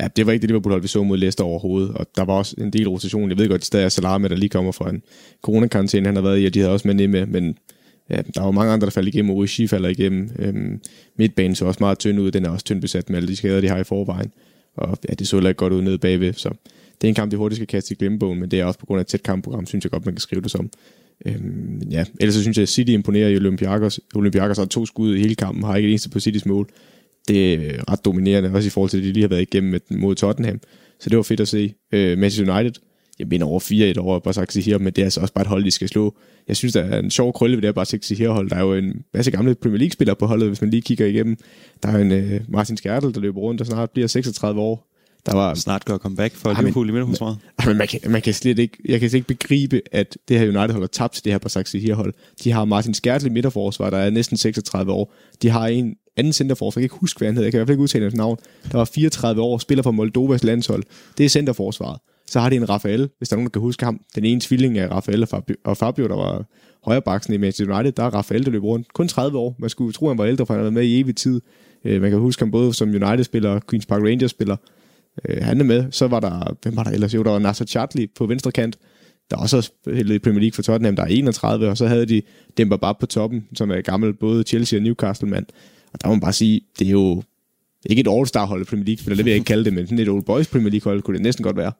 [0.01, 1.91] ja, det var ikke det Liverpool, vi så mod Leicester overhovedet.
[1.91, 3.31] Og der var også en del rotation.
[3.31, 5.03] Jeg ved godt, at det stadig er Salame, der lige kommer fra en
[5.43, 7.59] coronakarantæne, han har været i, og de havde også med med, men
[8.11, 9.31] ja, der var mange andre, der faldt igennem.
[9.31, 10.31] Origi falder igennem.
[10.39, 10.81] Øhm,
[11.17, 12.31] midtbanen så også meget tynd ud.
[12.31, 14.33] Den er også tynd besat med alle de skader, de har i forvejen.
[14.77, 16.49] Og ja, det så heller ikke godt ud nede bagved, så
[17.01, 18.87] det er en kamp, de hurtigt skal kaste i glemmebogen, men det er også på
[18.87, 20.71] grund af et tæt kampprogram, synes jeg godt, man kan skrive det som.
[21.27, 24.01] Øhm, ja, ellers så synes jeg, at City imponerer i Olympiakos.
[24.15, 26.69] Olympiakos har to skud i hele kampen, har ikke det eneste på Citys mål.
[27.29, 30.15] Det er ret dominerende, også i forhold til det, de lige har været igennem mod
[30.15, 30.61] Tottenham.
[31.01, 31.75] Så det var fedt at se.
[31.93, 32.83] Øh, Manchester United,
[33.19, 35.65] jeg mener over 4-1 over Basak her, men det er altså også bare et hold,
[35.65, 36.17] de skal slå.
[36.49, 38.51] Jeg synes, der er en sjov krølle ved det her Basak her hold.
[38.51, 41.37] Der er jo en masse gamle Premier League-spillere på holdet, hvis man lige kigger igennem.
[41.83, 44.89] Der er en uh, Martin Skærtel, der løber rundt, der snart bliver 36 år.
[45.27, 47.39] Der var snart gør comeback for Liverpool i midterforsvaret.
[47.67, 50.47] Men, man, kan, man kan slet ikke, jeg kan slet ikke begribe, at det her
[50.47, 52.15] United holder tabt til det her Basak her hold.
[52.45, 55.15] De har Martin Skærtel i midterforsvar, der er næsten 36 år.
[55.43, 57.61] De har en anden centerforsvar, jeg kan ikke huske, hvad han hedder, jeg kan i
[57.61, 58.39] hvert fald ikke udtale hans navn,
[58.73, 60.83] der var 34 år, spiller for Moldovas landshold.
[61.19, 61.99] Det er centerforsvaret.
[62.33, 64.01] Så har de en Rafael, hvis der er nogen, der kan huske ham.
[64.15, 66.45] Den ene tvilling af Rafael og Fabio, og Fabio der var
[66.85, 67.93] højrebaksen i Manchester United.
[67.93, 68.93] Der er Rafael, der løber rundt.
[68.93, 69.57] Kun 30 år.
[69.59, 71.41] Man skulle tro, han var ældre, for han har været med i evig tid.
[71.85, 74.57] Øh, man kan huske ham både som United-spiller og Queen's Park Rangers-spiller.
[75.29, 75.85] Øh, han er med.
[75.91, 77.15] Så var der, hvem var der ellers?
[77.15, 78.79] Jo, der var Nasser Chadli på venstre kant.
[79.31, 82.07] Der også også spillet i Premier League for Tottenham, der er 31, og så havde
[82.07, 82.23] de
[82.57, 85.47] Demba Bab på toppen, som er gammel både Chelsea og Newcastle-mand.
[85.93, 87.23] Og der må man bare sige, det er jo
[87.87, 89.87] ikke et all-star hold i Premier League, for det vil jeg ikke kalde det, men
[89.87, 91.73] sådan et Old Boys Premier League hold kunne det næsten godt være.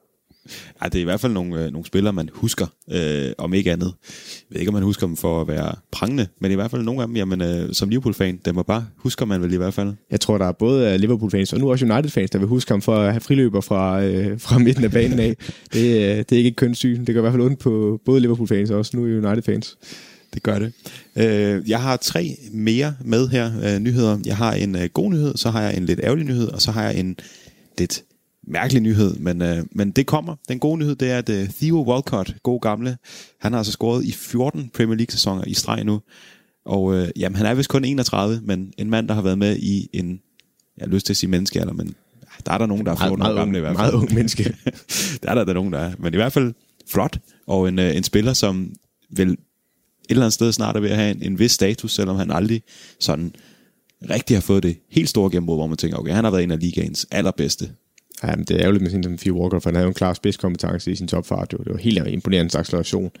[0.83, 3.71] Ja, det er i hvert fald nogle, øh, nogle spillere, man husker, øh, om ikke
[3.71, 3.93] andet.
[4.09, 6.83] Jeg ved ikke, om man husker dem for at være prangende, men i hvert fald
[6.83, 9.73] nogle af dem, jamen, øh, som Liverpool-fan, dem var bare husker man vel i hvert
[9.73, 9.93] fald.
[10.11, 12.95] Jeg tror, der er både Liverpool-fans og nu også United-fans, der vil huske ham for
[12.95, 15.35] at have friløber fra, øh, fra midten af banen af.
[15.73, 17.05] Det, øh, det er ikke et kønssyn.
[17.05, 19.77] Det gør i hvert fald ondt på både Liverpool-fans og også nu United-fans.
[20.33, 20.73] Det gør det.
[21.15, 24.19] Øh, jeg har tre mere med her, øh, nyheder.
[24.25, 26.71] Jeg har en øh, god nyhed, så har jeg en lidt ærgerlig nyhed, og så
[26.71, 27.17] har jeg en
[27.77, 28.03] lidt
[28.47, 30.35] mærkelig nyhed, men, øh, men det kommer.
[30.47, 32.97] Den gode nyhed, det er, at øh, Theo Walcott, god gamle,
[33.39, 36.01] han har altså scoret i 14 Premier League-sæsoner i streg nu.
[36.65, 39.57] Og øh, jamen, han er vist kun 31, men en mand, der har været med
[39.57, 40.21] i en,
[40.77, 41.95] jeg har lyst til at sige menneskealder, men
[42.45, 43.91] der er der nogen, der er 14 år gamle i hvert fald.
[43.91, 44.43] Meget ung menneske.
[45.23, 45.93] der er der, der nogen, der er.
[45.99, 46.53] Men i hvert fald
[46.91, 48.73] flot, og en, øh, en spiller, som
[49.09, 49.37] vel et
[50.09, 52.61] eller andet sted snart er ved at have en, en vis status, selvom han aldrig
[52.99, 53.35] sådan
[54.09, 56.51] rigtig har fået det helt store gennembrud, hvor man tænker, okay, han har været en
[56.51, 57.71] af ligaens allerbedste
[58.23, 59.93] Ja, men det er ærgerligt med sin som Phil Walker, for han havde jo en
[59.93, 61.51] klar spidskompetence i sin topfart.
[61.51, 63.11] Det var helt imponerende acceleration,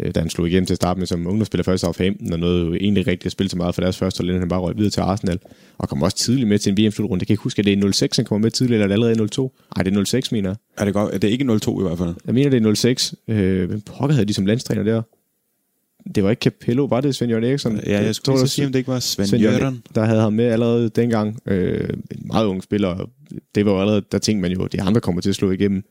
[0.00, 2.38] øh, da han slog igennem til at starte med som ungdomsspiller først af 15, og
[2.38, 4.76] noget jo egentlig rigtig at spille så meget for deres første hold, han bare røg
[4.76, 5.38] videre til Arsenal,
[5.78, 7.22] og kom også tidligt med til en VM-slutrunde.
[7.22, 9.04] Jeg kan ikke huske, at det er 06, han kommer med tidligt, eller er det
[9.04, 9.54] allerede 02?
[9.76, 10.56] Nej, det er 06, mener jeg.
[10.78, 11.14] Er det, godt?
[11.14, 12.14] Er det ikke 02 i hvert fald?
[12.26, 13.14] Jeg mener, det er 06.
[13.28, 15.02] Øh, hvem pokker havde de som landstræner der?
[16.14, 17.80] Det var ikke Capello, var det Svend Jørgen Eriksson?
[17.86, 19.82] Ja, jeg skulle sige, om det ikke var Svend, Svend Jørgen.
[19.94, 21.38] Der havde ham med allerede dengang.
[21.46, 23.10] Øh, en meget ung spiller.
[23.54, 25.50] Det var jo allerede, der tænkte man jo, at de andre kommer til at slå
[25.50, 25.82] igennem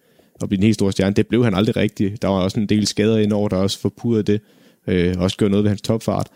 [0.42, 1.16] og blive en helt stor stjerne.
[1.16, 2.22] Det blev han aldrig rigtigt.
[2.22, 4.42] Der var også en del skader indover, der også forpurrede det.
[4.88, 6.28] Øh, også gjorde noget ved hans topfart.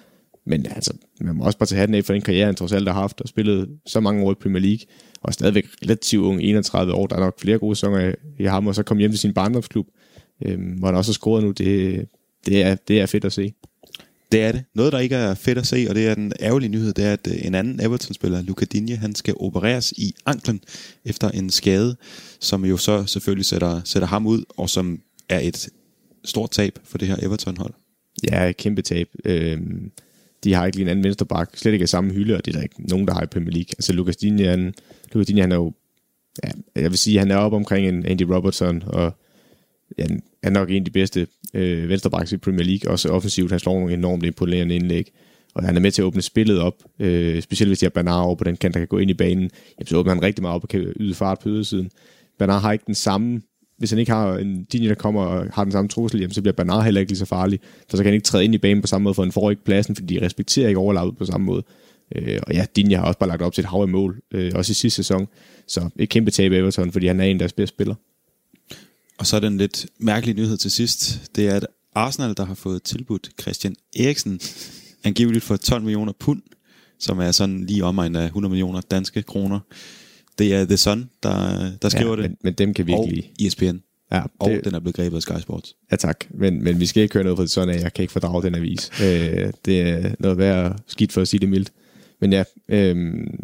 [0.45, 2.87] Men altså, man må også bare tage hatten af for den karriere, han trods alt
[2.87, 4.85] har haft, og spillet så mange år i Premier League,
[5.21, 7.07] og stadigvæk relativt ung, 31 år.
[7.07, 9.87] Der er nok flere gode sæsoner i ham, og så kom hjem til sin barndomsklub,
[10.45, 11.51] øh, hvor han også har scoret nu.
[11.51, 12.05] Det,
[12.45, 13.53] det, er, det er fedt at se.
[14.31, 14.63] Det er det.
[14.75, 17.13] Noget, der ikke er fedt at se, og det er den ærgerlige nyhed, det er,
[17.13, 20.61] at øh, en anden Everton-spiller, Luca Digne, han skal opereres i anklen
[21.05, 21.95] efter en skade,
[22.39, 25.69] som jo så selvfølgelig sætter, sætter ham ud, og som er et
[26.25, 27.73] stort tab for det her Everton-hold.
[28.31, 29.07] Ja, et kæmpe tab.
[29.25, 29.91] Øhm,
[30.43, 32.55] de har ikke lige en anden vensterbak, slet ikke i samme hylde, og det er
[32.55, 33.69] der ikke nogen, der har i Premier League.
[33.77, 34.73] Altså Lucas Digne, han,
[35.13, 35.73] Lucas Digne, han er jo,
[36.43, 39.17] ja, jeg vil sige, han er oppe omkring en Andy Robertson, og
[39.97, 40.05] ja,
[40.43, 43.51] er nok en af de bedste øh, venstrebacks i Premier League, også offensivt.
[43.51, 45.11] Han slår nogle enormt imponerende indlæg,
[45.53, 48.25] og han er med til at åbne spillet op, øh, specielt hvis de har Bernard
[48.25, 49.49] over på den kant, der kan gå ind i banen.
[49.79, 51.91] Jamen, så åbner han rigtig meget op og kan yde fart på ydersiden.
[52.39, 53.41] Bernard har ikke den samme
[53.77, 56.41] hvis han ikke har en linje, der kommer og har den samme trussel, jamen, så
[56.41, 57.59] bliver Bernard heller ikke lige så farlig.
[57.89, 59.49] For så kan han ikke træde ind i banen på samme måde, for han får
[59.49, 61.63] ikke pladsen, fordi de respekterer ikke overlappet på samme måde.
[62.15, 64.51] Øh, og ja, Dinja har også bare lagt op til et hav af mål, øh,
[64.55, 65.27] også i sidste sæson.
[65.67, 67.95] Så et kæmpe tab af Everton, fordi han er en af deres bedste spillere.
[69.17, 71.21] Og så er den lidt mærkelige nyhed til sidst.
[71.35, 74.39] Det er, at Arsenal, der har fået tilbudt Christian Eriksen,
[75.03, 76.41] angiveligt for 12 millioner pund,
[76.99, 79.59] som er sådan lige omegn af 100 millioner danske kroner.
[80.37, 82.29] Det er The Sun, der, der skriver ja, det.
[82.29, 83.27] Men, men dem kan vi ikke lide.
[83.39, 83.77] Og ESPN.
[84.11, 85.75] Ja, Og det, den er blevet grebet af Sky Sports.
[85.91, 88.11] ja tak, men, men vi skal ikke høre noget fra sådan, at jeg kan ikke
[88.11, 88.89] fordrage den avis.
[89.03, 91.71] Øh, det er noget værd skidt for at sige det mildt.
[92.21, 93.39] Men ja, øhm,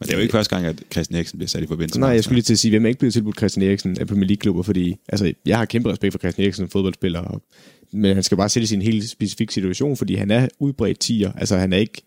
[0.00, 2.08] Men det er jo ikke første gang, at Christian Eriksen bliver sat i forbindelse Nej,
[2.08, 4.26] jeg skulle lige til at sige, hvem er ikke blevet tilbudt Christian Eriksen af Premier
[4.26, 7.42] League-klubber, fordi altså, jeg har kæmpe respekt for Christian Eriksen som fodboldspiller, og-
[7.92, 11.32] men han skal bare sætte en helt specifik situation, fordi han er udbredt tiger.
[11.32, 12.02] Altså han er ikke,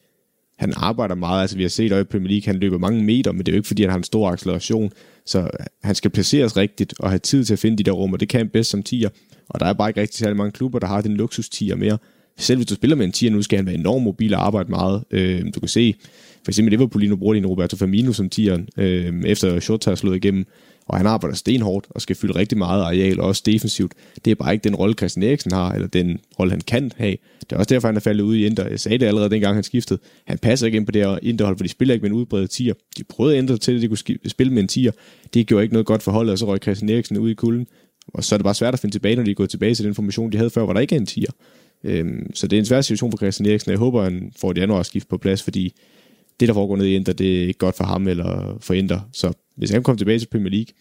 [0.58, 3.40] han arbejder meget, altså vi har set i Premier League, han løber mange meter, men
[3.40, 4.92] det er jo ikke fordi, han har en stor acceleration,
[5.26, 5.50] så
[5.84, 8.30] han skal placeres rigtigt og have tid til at finde de der rum, og det
[8.30, 9.10] kan han bedst som tiger.
[9.50, 11.98] Og der er bare ikke rigtig særlig mange klubber, der har den luksus tiger mere.
[12.38, 14.70] Selv hvis du spiller med en tiger nu, skal han være enormt mobil og arbejde
[14.70, 15.04] meget.
[15.12, 15.96] Øh, du kan se,
[16.46, 19.92] for eksempel Liverpool lige nu bruger de en Roberto Firmino som tieren, øh, efter Shota
[19.92, 20.46] er slået igennem,
[20.86, 23.92] og han arbejder stenhårdt og skal fylde rigtig meget areal, også defensivt.
[24.26, 27.18] Det er bare ikke den rolle, Christian Eriksen har, eller den rolle, han kan have.
[27.40, 28.68] Det er også derfor, han er faldet ud i Inter.
[28.68, 30.00] Jeg sagde det allerede dengang, han skiftede.
[30.28, 32.52] Han passer ikke ind på det her Interhold, for de spiller ikke med en udbredt
[32.52, 32.74] tier.
[32.98, 34.92] De prøvede at ændre til, at de kunne spille med en tier.
[35.34, 37.68] Det gjorde ikke noget godt for holdet, og så røg Christian Eriksen ud i kulden.
[38.08, 39.84] Og så er det bare svært at finde tilbage, når de er gået tilbage til
[39.84, 41.32] den information, de havde før, hvor der ikke er en tier.
[41.84, 44.52] Øhm, så det er en svær situation for Christian Eriksen, og jeg håber, han får
[44.52, 45.74] et januarskift på plads, fordi
[46.44, 49.00] det, der foregår nede i Inter, det er ikke godt for ham eller for Inter.
[49.14, 50.74] Så hvis han kommer tilbage til Premier League,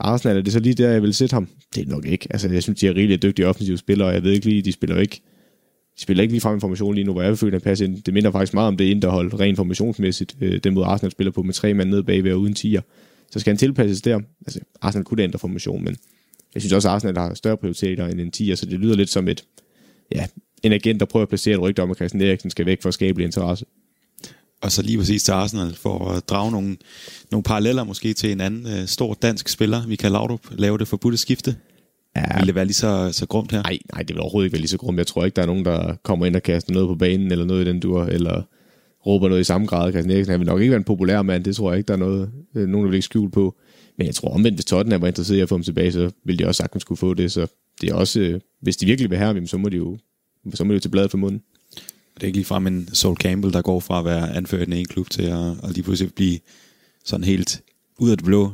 [0.00, 1.48] Arsenal, er det så lige der, jeg vil sætte ham?
[1.74, 2.26] Det er nok ikke.
[2.30, 4.72] Altså, jeg synes, de er rigtig dygtige offensive spillere, og jeg ved ikke lige, de
[4.72, 5.20] spiller jo ikke
[5.96, 8.02] de spiller ikke lige frem information lige nu, hvor jeg føler, at passer ind.
[8.02, 11.42] Det minder faktisk meget om det Interhold, rent formationsmæssigt, øh, den måde Arsenal spiller på
[11.42, 12.80] med tre mand nede bagved og uden tiger.
[13.30, 14.20] Så skal han tilpasses der.
[14.46, 15.96] Altså, Arsenal kunne da ændre formation, men
[16.54, 19.10] jeg synes også, at Arsenal har større prioriteter end en tiger, så det lyder lidt
[19.10, 19.44] som et,
[20.12, 20.26] ja,
[20.62, 22.88] en agent, der prøver at placere et rygte om, at Christian Eriksen skal væk for
[22.88, 23.64] at skabe interesse.
[24.62, 26.76] Og så lige præcis til Arsenal, for at drage nogle,
[27.30, 31.18] nogle paralleller måske til en anden øh, stor dansk spiller, Michael Laudrup, lave det forbudte
[31.18, 31.56] skifte.
[32.16, 33.62] Ja, Vil det være lige så, så grumt her?
[33.62, 34.98] Nej, nej, det vil overhovedet ikke være lige så grumt.
[34.98, 37.44] Jeg tror ikke, der er nogen, der kommer ind og kaster noget på banen, eller
[37.44, 38.42] noget i den dur, eller
[39.06, 39.92] råber noget i samme grad.
[39.92, 41.94] Christian Eriksen han vil nok ikke være en populær mand, det tror jeg ikke, der
[41.94, 43.56] er noget, øh, nogen, der vil ikke skjule på.
[43.98, 46.38] Men jeg tror omvendt, hvis Tottenham var interesseret i at få ham tilbage, så ville
[46.38, 47.32] de også sagtens kunne få det.
[47.32, 47.46] Så
[47.80, 49.98] det er også, øh, hvis de virkelig vil have ham, så må de jo
[50.54, 51.42] så må de jo til bladet for munden.
[52.20, 54.72] Det er ikke ligefrem en Sol Campbell, der går fra at være anført i den
[54.72, 56.38] ene klub til at, at lige pludselig blive
[57.04, 57.62] sådan helt
[57.98, 58.52] ud af det blå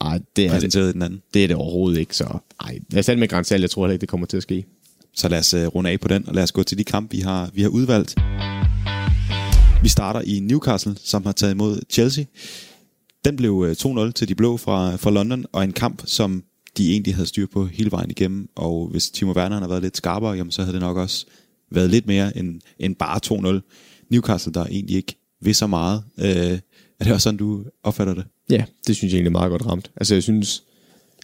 [0.00, 1.22] Ej, det er det, præsenteret i den anden.
[1.34, 2.16] det er det overhovedet ikke.
[2.16, 4.64] Så ej, jeg er med Grænsal, jeg tror heller ikke, det kommer til at ske.
[5.14, 7.16] Så lad os uh, runde af på den, og lad os gå til de kampe,
[7.16, 8.14] vi har, vi har udvalgt.
[9.82, 12.24] Vi starter i Newcastle, som har taget imod Chelsea.
[13.24, 16.44] Den blev uh, 2-0 til de blå fra, fra London, og en kamp, som
[16.76, 18.48] de egentlig havde styr på hele vejen igennem.
[18.56, 21.26] Og hvis Timo Werner havde været lidt skarpere, jamen, så havde det nok også
[21.70, 23.20] været lidt mere end, end bare
[23.60, 24.06] 2-0.
[24.10, 26.02] Newcastle, der egentlig ikke ved så meget.
[26.18, 26.58] Øh,
[27.00, 28.24] er det også sådan, du opfatter det?
[28.50, 29.90] Ja, det synes jeg egentlig er meget godt ramt.
[29.96, 30.62] Altså, jeg synes,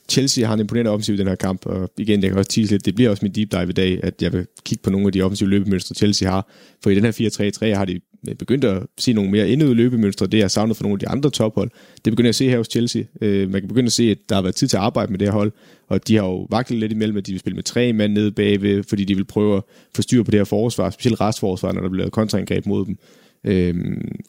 [0.08, 2.70] Chelsea har en imponerende offensiv i den her kamp, og igen, jeg kan også tease
[2.70, 5.06] lidt, det bliver også min deep dive i dag, at jeg vil kigge på nogle
[5.06, 6.48] af de offensive løbemønstre, Chelsea har.
[6.82, 10.26] For i den her 4-3-3 har de Øh, begyndte at se nogle mere indøvede løbemønstre,
[10.26, 11.70] det jeg savnet for nogle af de andre tophold.
[12.04, 13.02] Det begynder jeg at se her hos Chelsea.
[13.20, 15.18] Øh, man kan begynde at se, at der har været tid til at arbejde med
[15.18, 15.52] det her hold,
[15.88, 18.32] og de har jo vaklet lidt imellem, at de vil spille med tre mand nede
[18.32, 19.62] bagved, fordi de vil prøve at
[19.96, 22.98] få styr på det her forsvar, specielt restforsvar, når der bliver lavet kontraangreb mod dem.
[23.44, 23.74] Øh,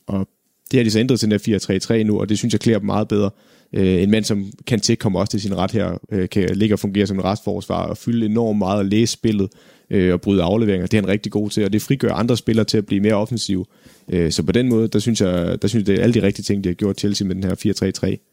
[0.08, 0.28] og
[0.72, 2.80] det har de så ændret til den der 4-3-3 nu, og det synes jeg klæder
[2.80, 3.30] dem meget bedre.
[3.76, 6.80] Øh, en mand som Kanté kommer også til sin ret her, øh, kan ligge og
[6.80, 9.50] fungere som en restforsvar og fylde enormt meget og læse spillet
[9.90, 10.88] øh, og bryde afleveringer.
[10.88, 13.14] Det er han rigtig god til, og det frigør andre spillere til at blive mere
[13.14, 13.66] offensive.
[14.10, 16.22] Øh, så på den måde, der synes jeg, der synes jeg, det er alle de
[16.22, 18.32] rigtige ting, de har gjort Chelsea med den her 4-3-3.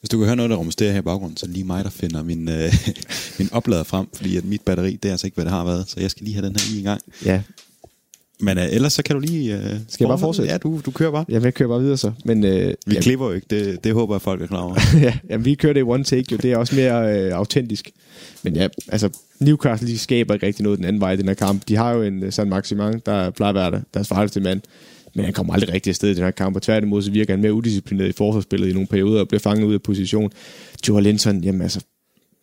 [0.00, 2.22] Hvis du kan høre noget, der rumsterer her i baggrunden, så lige mig, der finder
[2.22, 2.72] min, øh,
[3.38, 5.88] min oplader frem, fordi at mit batteri, det er altså ikke, hvad det har været,
[5.88, 7.00] så jeg skal lige have den her i en gang.
[7.24, 7.42] Ja,
[8.40, 9.54] Men øh, ellers så kan du lige...
[9.54, 10.52] Øh, jeg bare fortsætte?
[10.52, 11.24] Ja, du, du kører bare.
[11.28, 12.12] jeg vil køre bare videre så.
[12.24, 14.76] Men, øh, Vi jamen, klipper jo ikke, det, det håber jeg, folk er klar over.
[15.06, 16.36] ja, jamen, vi kører det i one take, jo.
[16.36, 17.90] Det er også mere øh, autentisk.
[18.42, 19.08] Men ja, altså,
[19.40, 21.62] Newcastle, de skaber ikke rigtig noget den anden vej i den her kamp.
[21.68, 24.60] De har jo en uh, San Maximan, der plejer at være der, deres farligste mand.
[25.14, 27.40] Men han kommer aldrig rigtig afsted i den her kamp, og tværtimod så virker han
[27.40, 30.30] mere udisciplineret i forsvarsspillet i nogle perioder og bliver fanget ud af position.
[30.88, 31.80] Joe Linton, jamen altså,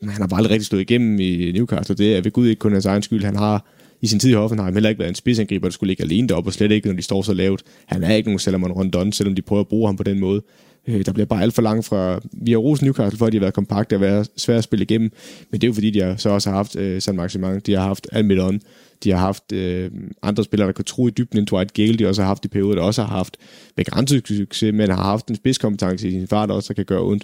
[0.01, 1.95] han har bare aldrig rigtig slået igennem i Newcastle.
[1.95, 3.23] Det er ved Gud ikke kun hans egen skyld.
[3.23, 3.65] Han har
[4.01, 6.49] i sin tid i Hoffenheim heller ikke været en spidsangriber, der skulle ligge alene deroppe,
[6.49, 7.63] og slet ikke, når de står så lavt.
[7.85, 10.41] Han er ikke nogen Salomon Rondon, selvom de prøver at bruge ham på den måde.
[10.87, 12.19] Øh, der bliver bare alt for langt fra...
[12.33, 14.83] Vi har rosen Newcastle for, at de har været kompakte og været svære at spille
[14.83, 15.11] igennem,
[15.51, 17.73] men det er jo fordi, de har så også har haft øh, San Maximang, de
[17.73, 18.61] har haft Almedon,
[19.03, 19.91] de har haft øh,
[20.21, 22.47] andre spillere, der kan tro i dybden end Dwight Gale, de også har haft i
[22.47, 23.37] perioder, der også har haft
[23.75, 27.23] begrænset succes, men har haft en spidskompetence i sin far, der også kan gøre ondt.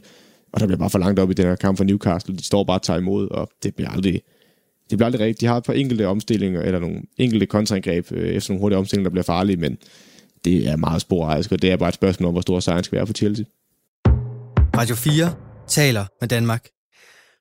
[0.51, 2.37] Og der bliver bare for langt op i den her kamp for Newcastle.
[2.37, 4.21] De står bare og tager imod, og det bliver aldrig,
[4.89, 5.41] det bliver aldrig rigtigt.
[5.41, 9.09] De har et par enkelte omstillinger, eller nogle enkelte kontraangreb øh, efter nogle hurtige omstillinger,
[9.09, 9.77] der bliver farlige, men
[10.45, 12.95] det er meget sporadisk, og det er bare et spørgsmål om, hvor stor sejren skal
[12.95, 13.45] være for Chelsea.
[14.77, 15.33] Radio 4
[15.67, 16.67] taler med Danmark.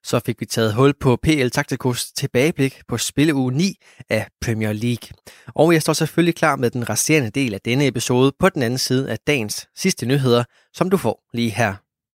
[0.04, 3.74] Så fik vi taget hul på PL Taktikos tilbageblik på spilleuge 9
[4.10, 5.08] af Premier League.
[5.54, 8.78] Og jeg står selvfølgelig klar med den resterende del af denne episode på den anden
[8.78, 10.44] side af dagens sidste nyheder,
[10.74, 11.74] som du får lige her.